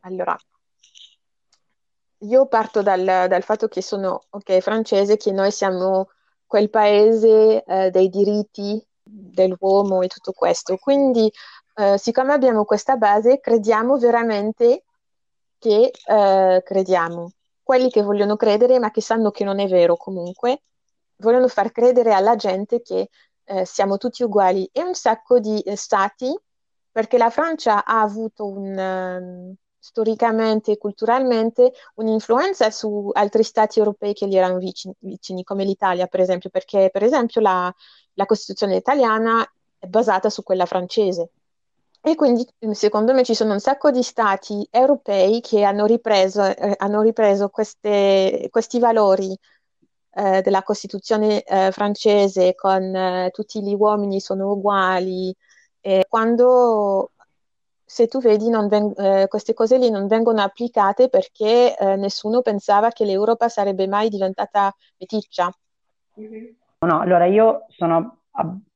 [0.01, 0.37] Allora,
[2.19, 6.09] io parto dal, dal fatto che sono okay, francese, che noi siamo
[6.45, 10.77] quel paese eh, dei diritti dell'uomo e tutto questo.
[10.77, 11.31] Quindi,
[11.75, 14.83] eh, siccome abbiamo questa base, crediamo veramente
[15.57, 17.31] che eh, crediamo.
[17.63, 20.63] Quelli che vogliono credere, ma che sanno che non è vero comunque,
[21.17, 23.09] vogliono far credere alla gente che
[23.45, 24.67] eh, siamo tutti uguali.
[24.71, 26.35] E un sacco di eh, stati,
[26.91, 34.13] perché la Francia ha avuto un, um, storicamente e culturalmente un'influenza su altri stati europei
[34.13, 37.73] che gli erano vicini, vicini come l'Italia, per esempio, perché per esempio la,
[38.13, 41.31] la Costituzione italiana è basata su quella francese.
[42.01, 46.75] E quindi secondo me ci sono un sacco di stati europei che hanno ripreso, eh,
[46.77, 49.37] hanno ripreso queste, questi valori
[50.11, 55.35] eh, della Costituzione eh, francese con eh, tutti gli uomini sono uguali.
[56.07, 57.11] quando
[57.89, 62.89] se tu vedi, ven- eh, queste cose lì non vengono applicate perché eh, nessuno pensava
[62.89, 65.51] che l'Europa sarebbe mai diventata meticcia.
[66.19, 66.45] Mm-hmm.
[66.81, 68.19] No, allora io sono,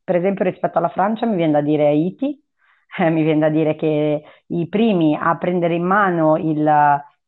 [0.03, 2.43] per esempio, rispetto alla Francia, mi viene da dire Haiti,
[2.97, 6.67] eh, mi viene da dire che i primi a prendere in mano il,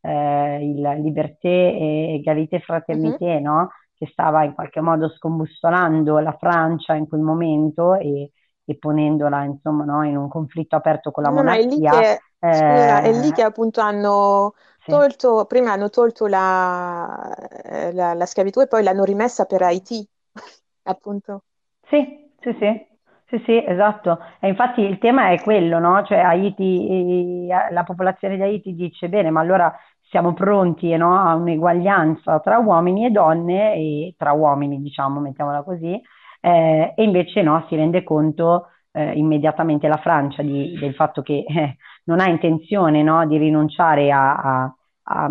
[0.02, 3.44] eh, il Liberté e Egalité Fraternité, mm-hmm.
[3.44, 3.70] no?
[3.94, 8.32] che stava in qualche modo scombussolando la Francia in quel momento e
[8.66, 11.92] e ponendola insomma no, in un conflitto aperto con la no, monarchia.
[11.92, 14.92] No, è, lì che, eh, scusa, è lì che appunto hanno sì.
[14.92, 20.08] tolto, prima hanno tolto la, eh, la, la, schiavitù e poi l'hanno rimessa per Haiti,
[20.84, 21.44] appunto.
[21.88, 22.94] Sì, sì, sì.
[23.28, 24.20] Sì, sì, esatto.
[24.40, 26.04] E infatti il tema è quello, no?
[26.04, 29.76] Cioè Haiti, la popolazione di Haiti dice bene, ma allora
[30.10, 36.00] siamo pronti no, a un'eguaglianza tra uomini e donne, e tra uomini, diciamo, mettiamola così,
[36.46, 41.44] eh, e invece no, si rende conto eh, immediatamente la Francia di, del fatto che
[41.48, 45.30] eh, non ha intenzione no, di rinunciare a, a, a,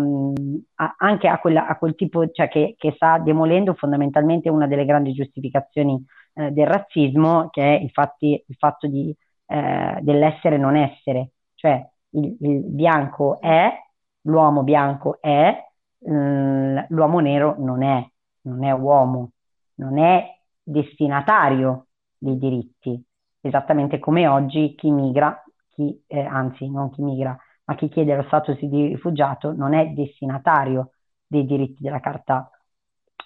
[0.97, 5.13] anche a, quella, a, quel tipo, cioè che, che, sta demolendo fondamentalmente una delle grandi
[5.13, 11.81] giustificazioni eh, del razzismo, che è infatti il fatto di, eh, dell'essere non essere, cioè
[12.09, 13.71] il, il, bianco è,
[14.23, 15.63] l'uomo bianco è,
[15.99, 18.05] l'uomo nero non è,
[18.41, 19.31] non è uomo,
[19.75, 20.34] non è
[20.65, 23.01] destinatario dei diritti,
[23.39, 28.23] esattamente come oggi chi migra, chi, eh, anzi non chi migra, ma chi chiede lo
[28.23, 30.91] status di rifugiato non è destinatario
[31.27, 32.49] dei diritti della Carta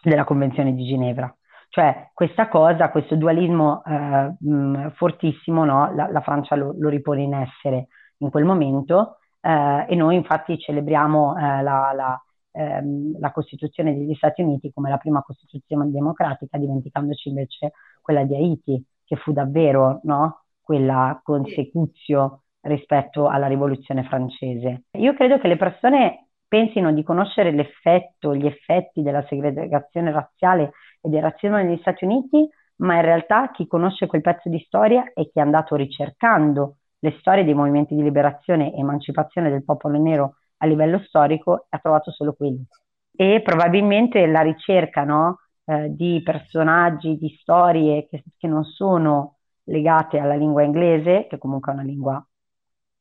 [0.02, 1.34] della Convenzione di Ginevra.
[1.70, 5.94] Cioè questa cosa, questo dualismo eh, mh, fortissimo, no?
[5.94, 10.58] la, la, Francia lo, lo, ripone in essere in quel momento eh, e noi infatti
[10.58, 12.24] celebriamo eh, la, la
[12.60, 18.36] ehm, la Costituzione degli Stati Uniti come la prima Costituzione democratica, dimenticandoci invece quella di
[18.36, 24.84] Haiti, che fu davvero no, quella consecuzio rispetto alla rivoluzione francese.
[24.98, 31.10] Io credo che le persone pensino di conoscere l'effetto, gli effetti della segregazione razziale e
[31.10, 35.24] del razzismo negli Stati Uniti, ma in realtà chi conosce quel pezzo di storia è
[35.24, 40.36] chi è andato ricercando le storie dei movimenti di liberazione e emancipazione del popolo nero
[40.60, 42.66] a livello storico ha trovato solo quelli.
[43.12, 50.20] E probabilmente la ricerca no, eh, di personaggi, di storie che, che, non sono legate
[50.20, 52.26] alla lingua inglese, che comunque è una lingua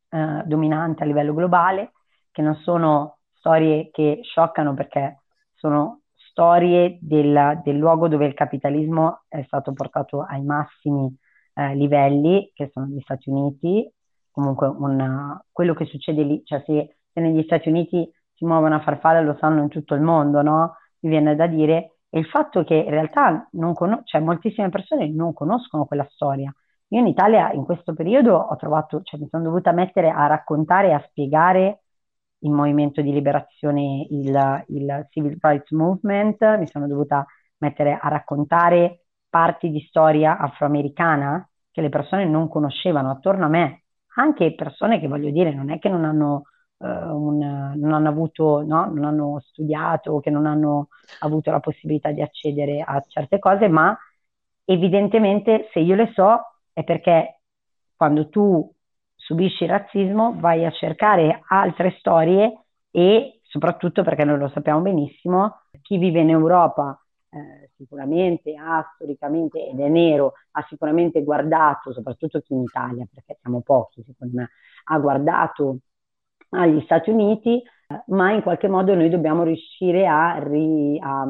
[0.09, 1.93] eh, dominante a livello globale,
[2.31, 5.23] che non sono storie che scioccano perché
[5.55, 11.13] sono storie del, del luogo dove il capitalismo è stato portato ai massimi
[11.53, 13.91] eh, livelli, che sono gli Stati Uniti,
[14.31, 18.79] comunque una, quello che succede lì, cioè se, se, negli Stati Uniti si muovono a
[18.81, 20.75] farfalle lo sanno in tutto il mondo, no?
[20.99, 25.09] Mi viene da dire, e il fatto che in realtà non con- cioè, moltissime persone
[25.09, 26.53] non conoscono quella storia.
[26.91, 30.87] Io in Italia in questo periodo ho trovato, cioè mi sono dovuta mettere a raccontare
[30.89, 31.81] e a spiegare
[32.39, 37.25] il movimento di liberazione, il, il Civil Rights Movement, mi sono dovuta
[37.57, 43.83] mettere a raccontare parti di storia afroamericana che le persone non conoscevano attorno a me,
[44.15, 46.43] anche persone che voglio dire non è che non hanno,
[46.87, 48.85] un, non hanno avuto, no?
[48.85, 50.89] non hanno studiato, che non hanno
[51.19, 53.97] avuto la possibilità di accedere a certe cose, ma
[54.65, 57.41] evidentemente se io le so è perché
[57.95, 58.73] quando tu
[59.15, 65.63] subisci il razzismo, vai a cercare altre storie e soprattutto perché noi lo sappiamo benissimo,
[65.81, 72.41] chi vive in Europa eh, sicuramente ha storicamente ed è nero, ha sicuramente guardato, soprattutto
[72.41, 74.49] qui in Italia, perché siamo pochi secondo me,
[74.85, 75.79] ha guardato
[76.49, 77.61] agli Stati Uniti,
[78.07, 81.21] ma in qualche modo noi dobbiamo riuscire a, ri, a,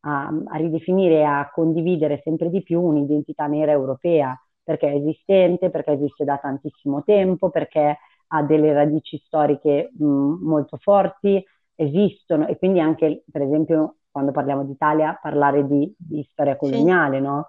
[0.00, 5.92] a, a ridefinire, a condividere sempre di più un'identità nera europea perché è esistente, perché
[5.92, 11.40] esiste da tantissimo tempo, perché ha delle radici storiche mh, molto forti,
[11.76, 17.22] esistono e quindi anche, per esempio, quando parliamo d'Italia, parlare di, di storia coloniale, sì.
[17.22, 17.46] no?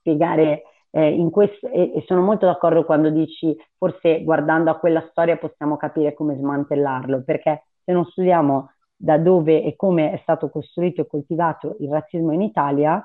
[0.00, 5.06] Spiegare eh, in questo, e, e, sono molto d'accordo quando dici forse guardando a quella
[5.10, 10.50] storia possiamo capire come smantellarlo, perché se non studiamo da dove e come è stato
[10.50, 13.02] costruito e coltivato il razzismo in Italia,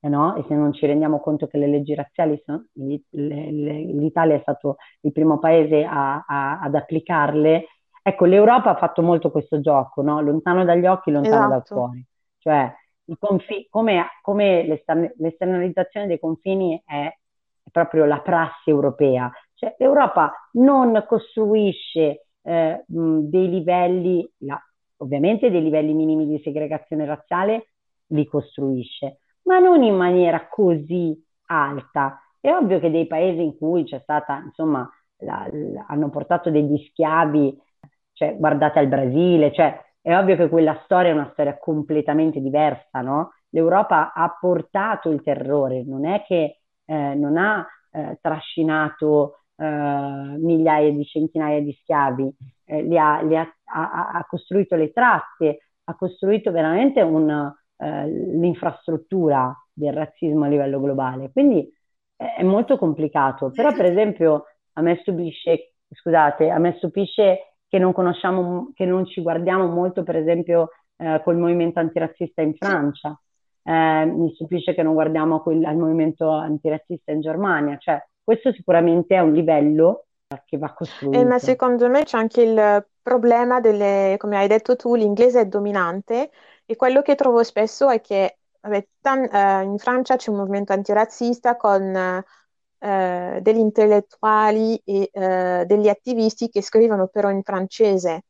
[0.00, 0.36] eh no?
[0.36, 5.12] e se non ci rendiamo conto che le leggi razziali sono, l'Italia è stato il
[5.12, 7.66] primo paese a, a, ad applicarle,
[8.02, 10.20] ecco l'Europa ha fatto molto questo gioco, no?
[10.20, 11.48] lontano dagli occhi, lontano esatto.
[11.48, 12.04] dal cuore,
[12.38, 12.74] cioè
[13.18, 17.10] confi- come, come l'estern- l'esternalizzazione dei confini è,
[17.70, 24.60] proprio la prassi europea, cioè l'Europa non costruisce eh, mh, dei livelli, la,
[24.98, 27.70] ovviamente dei livelli minimi di segregazione razziale,
[28.08, 32.20] li costruisce, ma non in maniera così alta.
[32.40, 36.78] È ovvio che dei paesi in cui c'è stata, insomma, la, la, hanno portato degli
[36.90, 37.56] schiavi,
[38.12, 43.00] cioè guardate al Brasile, cioè è ovvio che quella storia è una storia completamente diversa,
[43.00, 43.32] no?
[43.50, 46.57] L'Europa ha portato il terrore, non è che
[46.90, 53.36] eh, non ha eh, trascinato eh, migliaia di centinaia di schiavi, eh, li ha, li
[53.36, 60.80] ha, ha, ha, costruito le tratte, ha costruito veramente un, l'infrastruttura del razzismo a livello
[60.80, 61.30] globale.
[61.30, 61.70] Quindi
[62.16, 63.50] è, è molto complicato.
[63.50, 69.04] Però, per esempio, a me stupisce, scusate, a me stupisce che non conosciamo, che non
[69.06, 73.20] ci guardiamo molto, per esempio, eh, col movimento antirazzista in Francia.
[73.68, 77.76] Eh, mi stupisce che non guardiamo quel, al movimento antirazzista in Germania.
[77.76, 80.06] Cioè, questo sicuramente è un livello
[80.46, 81.18] che va costruito.
[81.18, 85.46] Eh, ma secondo me c'è anche il problema delle, come hai detto tu, l'inglese è
[85.46, 86.30] dominante
[86.64, 90.72] e quello che trovo spesso è che vabbè, tan- eh, in Francia c'è un movimento
[90.72, 91.94] antirazzista con
[92.78, 98.24] eh, degli intellettuali e eh, degli attivisti che scrivono però in francese.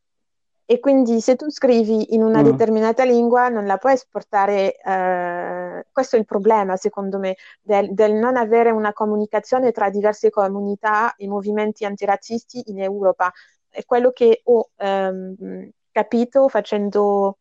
[0.71, 2.45] E quindi se tu scrivi in una mm.
[2.45, 8.13] determinata lingua non la puoi esportare, eh, questo è il problema secondo me, del, del,
[8.13, 13.33] non avere una comunicazione tra diverse comunità e movimenti antirazzisti in Europa.
[13.67, 17.39] È quello che ho ehm, capito facendo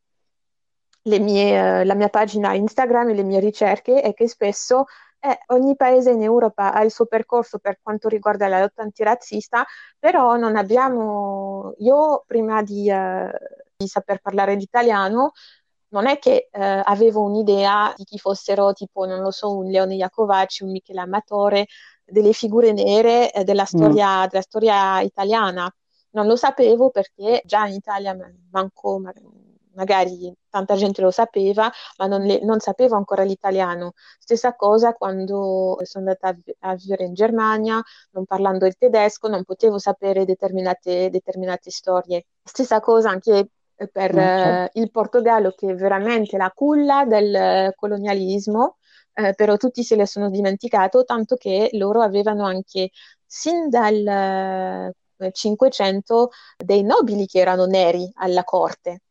[1.03, 4.85] mie, la mia pagina Instagram e le mie ricerche è che spesso
[5.19, 9.65] eh, ogni paese in Europa ha il suo percorso per quanto riguarda la lotta antirazzista,
[9.97, 13.29] però non abbiamo, io prima di, uh,
[13.75, 15.31] di saper parlare l'italiano,
[15.89, 19.95] non è che uh, avevo un'idea di chi fossero tipo, non lo so, un Leone
[19.95, 21.67] Iacovacci, un Michele Amatore,
[22.05, 24.27] delle figure nere eh, della, storia, mm.
[24.29, 25.73] della storia italiana.
[26.11, 28.15] Non lo sapevo perché già in Italia
[28.49, 29.46] manco, magari
[30.49, 33.93] tanta gente lo sapeva, ma non, le, non sapevo ancora l'italiano.
[34.19, 39.43] Stessa cosa quando sono andata a, a, vivere in Germania, non parlando il tedesco, non
[39.43, 42.25] potevo sapere determinate, determinate storie.
[42.43, 43.49] Stessa cosa anche
[43.91, 44.77] per certo.
[44.77, 48.77] eh, il Portogallo, che è veramente la culla del colonialismo,
[49.13, 52.89] eh, però tutti se le sono dimenticato, tanto che loro avevano anche
[53.25, 56.29] sin dal eh, 500
[56.63, 59.01] dei nobili che erano neri alla corte?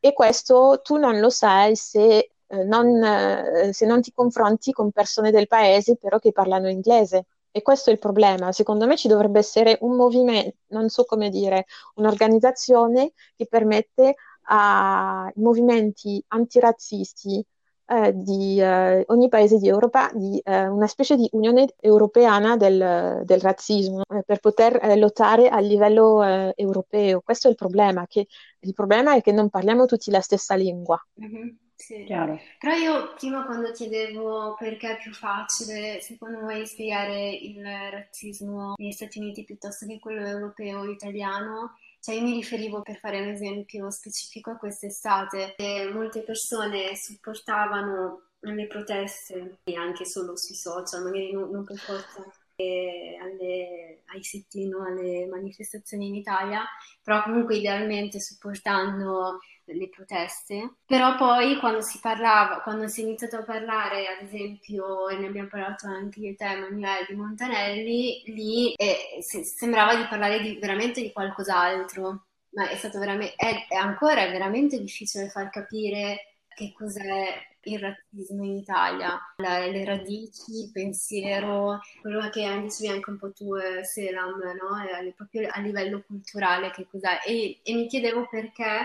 [0.00, 4.90] E questo tu non lo sai se eh, non, eh, se non ti confronti con
[4.92, 7.26] persone del paese però che parlano inglese.
[7.50, 8.50] E questo è il problema.
[8.52, 14.16] Secondo me ci dovrebbe essere un movimento, non so come dire, un'organizzazione che permette
[14.46, 17.44] ai movimenti antirazzisti
[17.86, 23.22] eh, di eh, ogni paese di Europa di eh, una specie di unione europeana del,
[23.24, 27.20] del razzismo eh, per poter eh, lottare a livello eh, europeo.
[27.20, 28.26] Questo è il problema, che
[28.60, 31.02] il problema è che non parliamo tutti la stessa lingua.
[31.14, 32.04] Mhm, sì.
[32.04, 32.40] Chiaro.
[32.58, 38.92] Però io prima quando chiedevo perché è più facile, secondo voi, spiegare il razzismo negli
[38.92, 41.74] Stati Uniti piuttosto che quello europeo o italiano,
[42.04, 48.24] cioè io mi riferivo per fare un esempio specifico a quest'estate, che molte persone supportavano
[48.40, 52.22] le proteste, e anche solo sui social, magari non, non per forza
[52.56, 56.62] eh, alle, ai sit-in o alle manifestazioni in Italia,
[57.02, 60.74] però comunque idealmente supportando le proteste.
[60.86, 65.26] Però poi quando si parlava, quando si è iniziato a parlare, ad esempio, e ne
[65.26, 70.40] abbiamo parlato anche io e te, Emanuele, di Montanelli, lì eh, se- sembrava di parlare
[70.40, 72.26] di- veramente di qualcos'altro.
[72.54, 77.26] Ma è stato veramente, è, è ancora veramente difficile far capire che cos'è
[77.62, 83.32] il razzismo in Italia, La- le radici, il pensiero, quello che dicevi anche un po'
[83.32, 85.12] tu, eh, Selam, no?
[85.16, 87.20] Proprio a livello culturale, che cos'è?
[87.26, 88.84] E, e mi chiedevo perché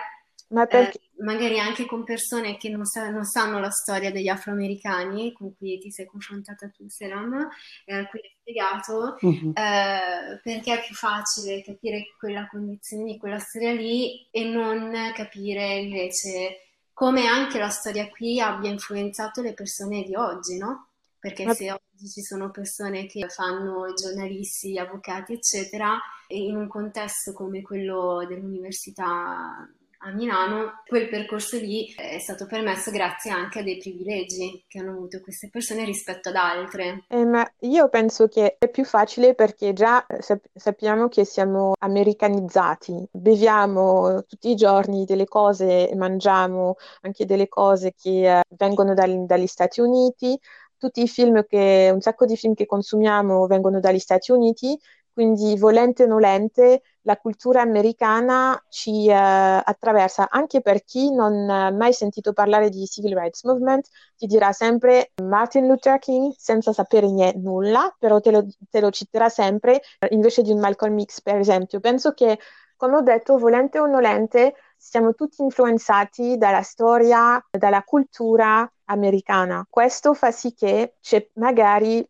[0.50, 1.00] Ma eh, perché?
[1.24, 5.80] magari anche con persone che non, sa- non sanno la storia degli afroamericani, con cui
[5.80, 7.48] ti sei confrontata tu, Selam,
[7.86, 9.54] e a cui hai spiegato, Mhm.
[9.54, 15.76] eh, perché è più facile capire quella condizione lì, quella storia lì, e non capire
[15.78, 16.62] invece
[16.94, 20.90] come anche la storia qui abbia influenzato le persone di oggi, no?
[21.20, 25.98] Perché Ma se oggi ci sono persone che fanno giornalisti, avvocati, eccetera,
[26.28, 29.68] e in un contesto come quello dell'università
[30.02, 34.92] a Milano, quel percorso lì è stato permesso grazie anche a dei privilegi che hanno
[34.92, 37.04] avuto queste persone rispetto ad altre.
[37.10, 41.74] Eh, ma io penso che è più facile perché già eh, sap- sappiamo che siamo
[41.78, 49.26] americanizzati, beviamo tutti i giorni delle cose, mangiamo anche delle cose che eh, vengono dal-
[49.26, 50.40] dagli Stati Uniti,
[50.78, 54.80] tutti i film che, un sacco di film che consumiamo vengono dagli Stati Uniti,
[55.20, 61.72] quindi volente o nolente la cultura americana ci eh, attraversa, anche per chi non ha
[61.72, 67.12] mai sentito parlare di Civil Rights Movement, ti dirà sempre Martin Luther King senza sapere
[67.12, 71.22] nie- nulla, però te lo, te lo citerà sempre eh, invece di un Malcolm X,
[71.22, 71.82] per esempio.
[71.82, 72.40] Penso che,
[72.78, 79.68] come ho detto, volente o nolente, siamo tutti influenzati dalla storia, dalla cultura americana.
[79.70, 82.08] Questo fa sì che c'è magari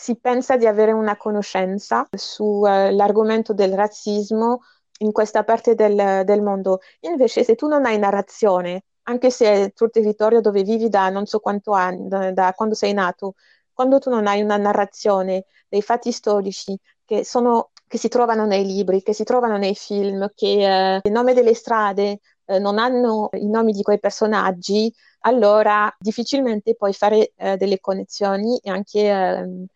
[0.00, 4.62] si pensa di avere una conoscenza sull'argomento del razzismo
[5.00, 6.80] in questa parte del, del mondo.
[7.00, 11.10] Invece, se tu non hai narrazione, anche se è il tuo territorio dove vivi da
[11.10, 13.34] non so quanto anni, da, da quando sei nato,
[13.74, 18.64] quando tu non hai una narrazione dei fatti storici che sono, che si trovano nei
[18.64, 23.28] libri, che si trovano nei film, che eh, il nome delle strade eh, non hanno
[23.32, 24.90] i nomi di quei personaggi,
[25.20, 29.66] allora difficilmente puoi fare eh, delle connessioni e anche ehm,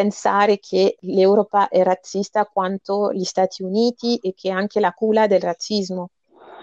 [0.00, 5.26] pensare che l'Europa è razzista quanto gli Stati Uniti e che è anche la culla
[5.26, 6.10] del razzismo.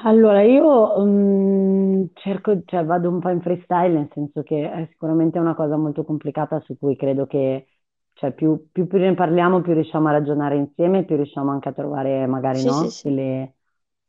[0.04, 5.40] Allora, io mm, cerco, cioè vado un po' in freestyle, nel senso che è sicuramente
[5.40, 7.68] una cosa molto complicata su cui credo che,
[8.14, 11.74] cioè, più, più, più ne parliamo, più riusciamo a ragionare insieme, più riusciamo anche a
[11.74, 13.14] trovare magari, Sì, sì, no, sì.
[13.14, 13.56] delle,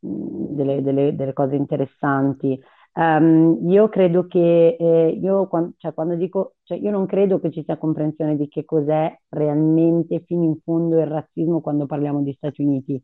[0.05, 2.59] mm, delle- delle- delle cose interessanti.
[2.97, 7.51] Ehm, io credo che, eh, io quan- cioè, quando dico, cioè, io non credo che
[7.51, 12.33] ci sia comprensione di che cos'è realmente fino in fondo il razzismo quando parliamo di
[12.33, 13.01] Stati Uniti.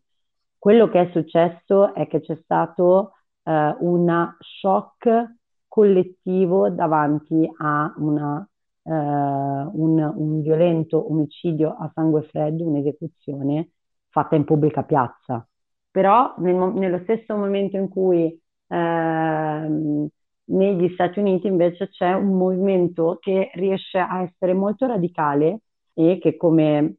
[0.58, 3.14] Quello che è successo è che c'è stato
[3.44, 5.36] eh, una shock
[5.68, 8.48] collettivo davanti a una,
[8.84, 13.72] eh, un, un violento omicidio a sangue freddo, un'esecuzione
[14.10, 15.46] fatta in pubblica piazza.
[15.92, 18.40] Però nel nello stesso momento in cui
[18.74, 20.08] ehm,
[20.46, 25.62] negli Stati Uniti invece c'è un movimento che riesce a essere molto radicale
[25.94, 26.96] e che, come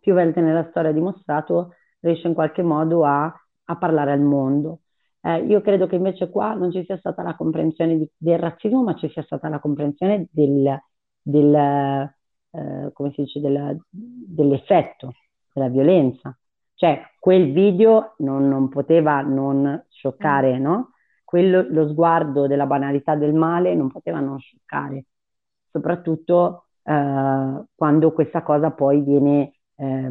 [0.00, 3.24] più volte nella storia ha dimostrato, riesce in qualche modo a,
[3.64, 4.80] a parlare al mondo.
[5.20, 8.82] Eh, io credo che invece qua non ci sia stata la comprensione di- del razzismo,
[8.82, 10.78] ma ci sia stata la comprensione del,
[11.22, 11.54] del,
[12.50, 15.12] eh, dice, della- dell'effetto,
[15.52, 16.36] della violenza.
[16.76, 20.92] Cioè, quel video non, non poteva non scioccare, no?
[21.24, 25.06] Quello, lo sguardo della banalità del male non poteva non scioccare,
[25.70, 30.10] soprattutto eh, quando questa cosa poi viene eh,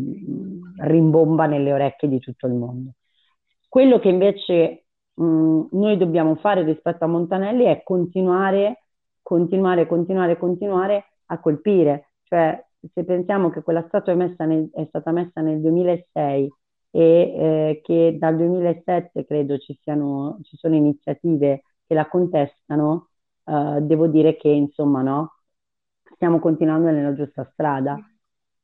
[0.80, 2.94] rimbomba nelle orecchie di tutto il mondo.
[3.70, 8.86] Quello che invece mh, noi dobbiamo fare rispetto a Montanelli è continuare,
[9.22, 12.10] continuare, continuare, continuare a colpire.
[12.24, 16.54] Cioè, se pensiamo che quella statua è, nel, è stata messa nel 2006
[16.92, 23.10] e eh, che dal 2007 credo ci, siano, ci sono iniziative che la contestano,
[23.46, 25.36] eh, devo dire che insomma no,
[26.16, 27.98] stiamo continuando nella giusta strada.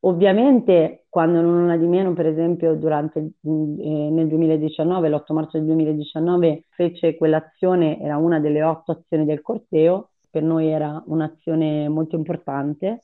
[0.04, 5.68] Ovviamente, quando non una di meno, per esempio, durante, eh, nel 2019, l'8 marzo del
[5.68, 12.16] 2019, fece quell'azione, era una delle otto azioni del corteo, per noi era un'azione molto
[12.16, 13.02] importante,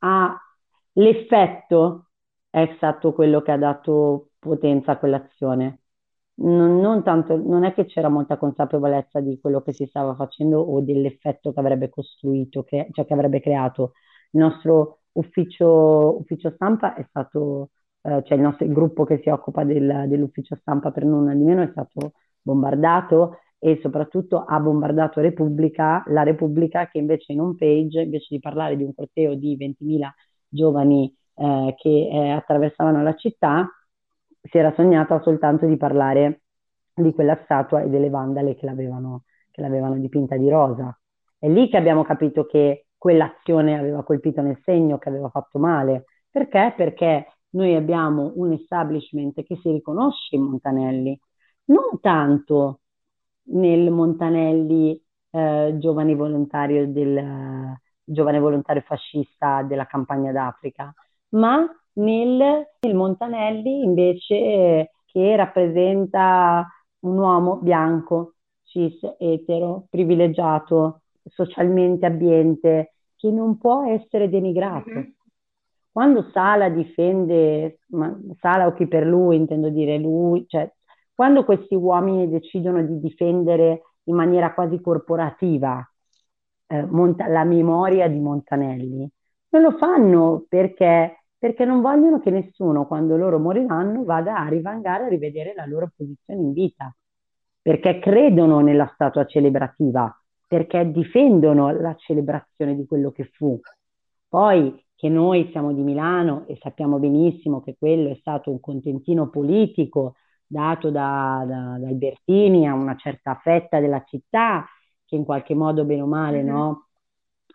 [0.00, 0.34] ha,
[0.98, 2.10] l'effetto
[2.50, 5.80] è stato quello che ha dato potenza a quell'azione.
[6.40, 10.60] Non, non, tanto, non è che c'era molta consapevolezza di quello che si stava facendo
[10.60, 13.92] o dell'effetto che avrebbe costruito, che, cioè che avrebbe creato.
[14.30, 17.70] Il nostro ufficio, ufficio stampa è stato,
[18.02, 21.42] eh, cioè il nostro il gruppo che si occupa del, dell'ufficio stampa per non di
[21.44, 27.56] meno è stato bombardato e soprattutto ha bombardato Repubblica, la Repubblica che invece in home
[27.56, 30.14] page, invece di parlare di un corteo di 20.000
[30.48, 33.68] giovani eh, che eh, attraversavano la città,
[34.42, 36.42] si era sognata soltanto di parlare
[36.94, 40.96] di quella statua e delle vandale che l'avevano, che l'avevano dipinta di rosa.
[41.38, 46.04] È lì che abbiamo capito che quell'azione aveva colpito nel segno, che aveva fatto male.
[46.30, 46.74] Perché?
[46.76, 51.18] Perché noi abbiamo un establishment che si riconosce in Montanelli,
[51.66, 52.80] non tanto
[53.50, 57.78] nel Montanelli eh, giovane volontario del
[58.08, 60.92] giovane volontario fascista della campagna d'Africa,
[61.30, 66.66] ma nel, nel Montanelli invece che rappresenta
[67.00, 68.34] un uomo bianco,
[68.64, 74.90] cis, etero, privilegiato, socialmente abbiente, che non può essere denigrato.
[74.90, 75.10] Mm-hmm.
[75.90, 80.70] Quando Sala difende, ma Sala o chi per lui, intendo dire lui, cioè
[81.14, 85.84] quando questi uomini decidono di difendere in maniera quasi corporativa
[86.68, 89.08] eh, Monta- la memoria di Montanelli,
[89.50, 95.04] non lo fanno perché, perché non vogliono che nessuno, quando loro moriranno, vada a rivangare
[95.04, 96.94] a rivedere la loro posizione in vita,
[97.60, 100.14] perché credono nella statua celebrativa,
[100.46, 103.58] perché difendono la celebrazione di quello che fu.
[104.28, 109.28] Poi che noi siamo di Milano e sappiamo benissimo che quello è stato un contentino
[109.30, 114.66] politico dato da, da, da Albertini a una certa fetta della città
[115.08, 116.54] che in qualche modo, bene o male, mm-hmm.
[116.54, 116.86] no,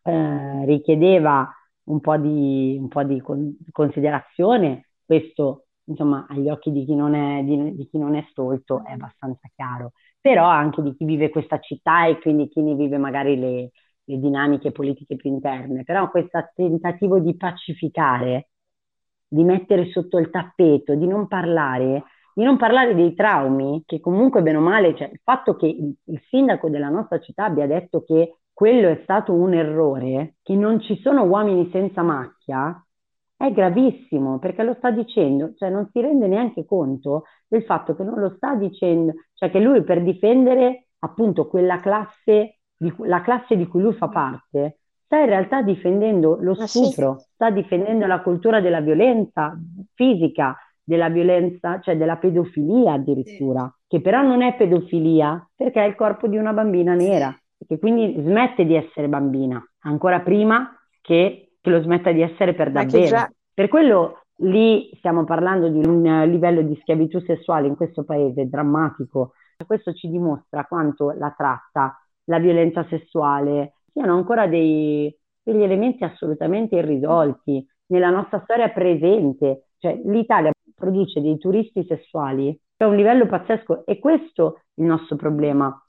[0.03, 1.47] eh, richiedeva
[1.83, 7.13] un po' di, un po' di con- considerazione, questo insomma agli occhi di chi, non
[7.13, 11.29] è, di, di chi non è stolto è abbastanza chiaro, però anche di chi vive
[11.29, 13.71] questa città e quindi chi ne vive magari le,
[14.05, 18.49] le dinamiche politiche più interne, però questo tentativo di pacificare,
[19.27, 22.03] di mettere sotto il tappeto, di non parlare,
[22.33, 25.93] di non parlare dei traumi, che comunque bene o male, cioè il fatto che il,
[26.05, 30.79] il sindaco della nostra città abbia detto che quello è stato un errore, che non
[30.79, 32.83] ci sono uomini senza macchia,
[33.35, 38.03] è gravissimo perché lo sta dicendo, cioè non si rende neanche conto del fatto che
[38.03, 43.57] non lo sta dicendo, cioè che lui per difendere appunto quella classe, di, la classe
[43.57, 48.61] di cui lui fa parte, sta in realtà difendendo lo stupro, sta difendendo la cultura
[48.61, 49.57] della violenza
[49.93, 53.85] fisica, della violenza, cioè della pedofilia addirittura, sì.
[53.87, 57.79] che però non è pedofilia perché è il corpo di una bambina nera e che
[57.79, 63.05] quindi smette di essere bambina, ancora prima che, che lo smetta di essere per davvero.
[63.05, 63.31] Già...
[63.53, 69.33] Per quello lì stiamo parlando di un livello di schiavitù sessuale in questo paese drammatico.
[69.65, 76.75] Questo ci dimostra quanto la tratta, la violenza sessuale siano ancora dei, degli elementi assolutamente
[76.75, 79.67] irrisolti nella nostra storia presente.
[79.77, 85.15] Cioè, l'Italia produce dei turisti sessuali a un livello pazzesco e questo è il nostro
[85.15, 85.83] problema.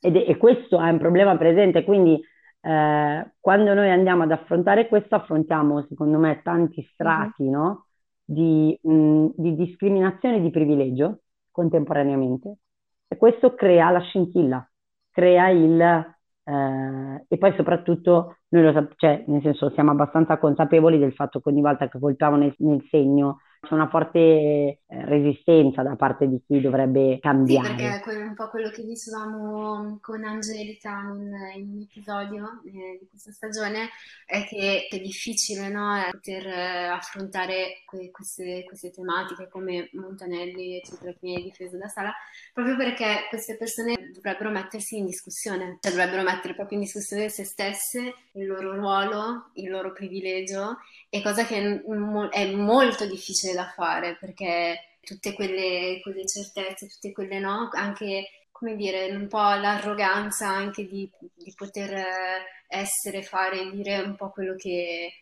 [0.00, 2.20] Ed è, e questo è un problema presente, quindi
[2.60, 7.52] eh, quando noi andiamo ad affrontare questo, affrontiamo, secondo me, tanti strati mm-hmm.
[7.52, 7.86] no?
[8.24, 12.56] di, mh, di discriminazione e di privilegio contemporaneamente.
[13.08, 14.68] E questo crea la scintilla,
[15.10, 15.80] crea il...
[16.46, 21.40] Eh, e poi soprattutto noi lo sappiamo, cioè, nel senso siamo abbastanza consapevoli del fatto
[21.40, 26.40] che ogni volta che colpiamo nel, nel segno c'è una forte resistenza da parte di
[26.46, 27.68] chi dovrebbe cambiare.
[27.68, 32.98] Sì, perché è un po' quello che dicevamo con Angelica in, in un episodio eh,
[33.00, 33.88] di questa stagione,
[34.26, 41.12] è che è difficile no, poter eh, affrontare que- queste, queste, tematiche come Montanelli, eccetera,
[41.12, 42.12] che viene difeso da Sala,
[42.52, 47.44] proprio perché queste persone dovrebbero mettersi in discussione, cioè dovrebbero mettere proprio in discussione se
[47.44, 50.78] stesse, il loro ruolo, il loro privilegio,
[51.08, 51.82] e cosa che
[52.30, 58.76] è molto difficile da fare perché tutte quelle, quelle certezze, tutte quelle no, anche come
[58.76, 61.92] dire, un po' l'arroganza anche di, di poter
[62.66, 65.12] essere, fare, dire un po' quello che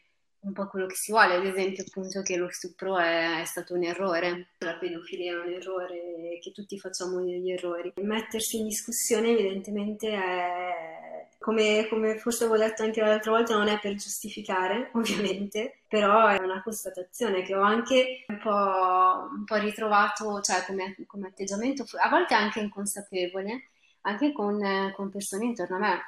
[0.43, 3.75] un po' quello che si vuole, ad esempio appunto che lo stupro è, è, stato
[3.75, 7.93] un errore, la pedofilia è un errore, che tutti facciamo degli errori.
[7.97, 11.12] Mettersi in discussione evidentemente è,
[11.43, 16.41] come, come forse avevo detto anche l'altra volta, non è per giustificare ovviamente, però è
[16.41, 22.09] una constatazione che ho anche un po', un po ritrovato, cioè come, come, atteggiamento, a
[22.09, 23.69] volte anche inconsapevole,
[24.03, 24.59] anche con,
[24.95, 26.03] con persone intorno a me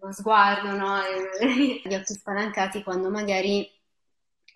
[0.00, 1.00] lo sguardo, no?
[1.40, 3.68] gli occhi spalancati quando magari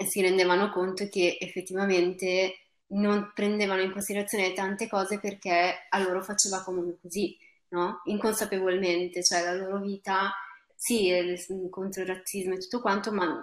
[0.07, 2.55] si rendevano conto che effettivamente
[2.92, 7.36] non prendevano in considerazione tante cose perché a loro faceva comunque così,
[7.70, 8.02] no?
[8.04, 10.32] Inconsapevolmente, cioè la loro vita,
[10.74, 11.12] sì,
[11.70, 13.42] contro il razzismo e tutto quanto, ma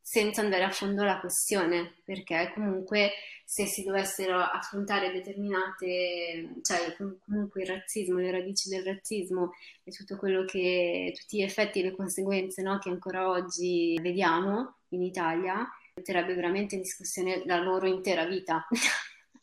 [0.00, 3.12] senza andare a fondo la questione, perché comunque
[3.44, 9.52] se si dovessero affrontare determinate, cioè comunque il razzismo, le radici del razzismo
[9.84, 14.76] e tutto quello che, tutti gli effetti e le conseguenze no, che ancora oggi vediamo
[14.90, 18.66] in Italia, metterebbe veramente in discussione la loro intera vita.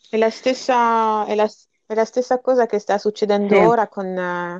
[0.09, 1.47] È la stessa, è la,
[1.85, 3.61] è la stessa cosa che sta succedendo sì.
[3.61, 4.59] ora con uh,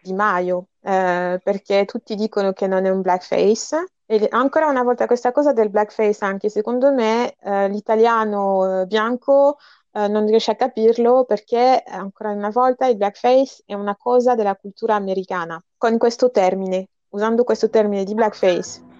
[0.00, 5.06] Di Maio, uh, perché tutti dicono che non è un blackface e ancora una volta
[5.06, 9.56] questa cosa del blackface, anche secondo me eh, l'italiano eh, bianco
[9.92, 14.54] eh, non riesce a capirlo perché ancora una volta il blackface è una cosa della
[14.54, 18.91] cultura americana, con questo termine, usando questo termine di blackface.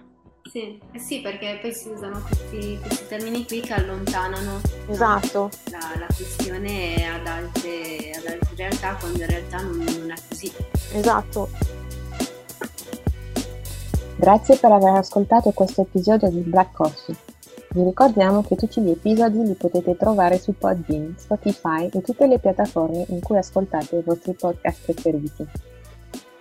[0.51, 5.49] Sì, eh sì perché poi si usano questi, questi termini qui che allontanano esatto.
[5.71, 10.51] la, la, questione ad altre, ad altre realtà quando in realtà non, non è così.
[10.93, 11.49] Esatto.
[14.17, 17.15] Grazie per aver ascoltato questo episodio di Black Coffee.
[17.69, 22.37] Vi ricordiamo che tutti gli episodi li potete trovare su Podbean, Spotify e tutte le
[22.37, 25.47] piattaforme in cui ascoltate i vostri podcast preferiti.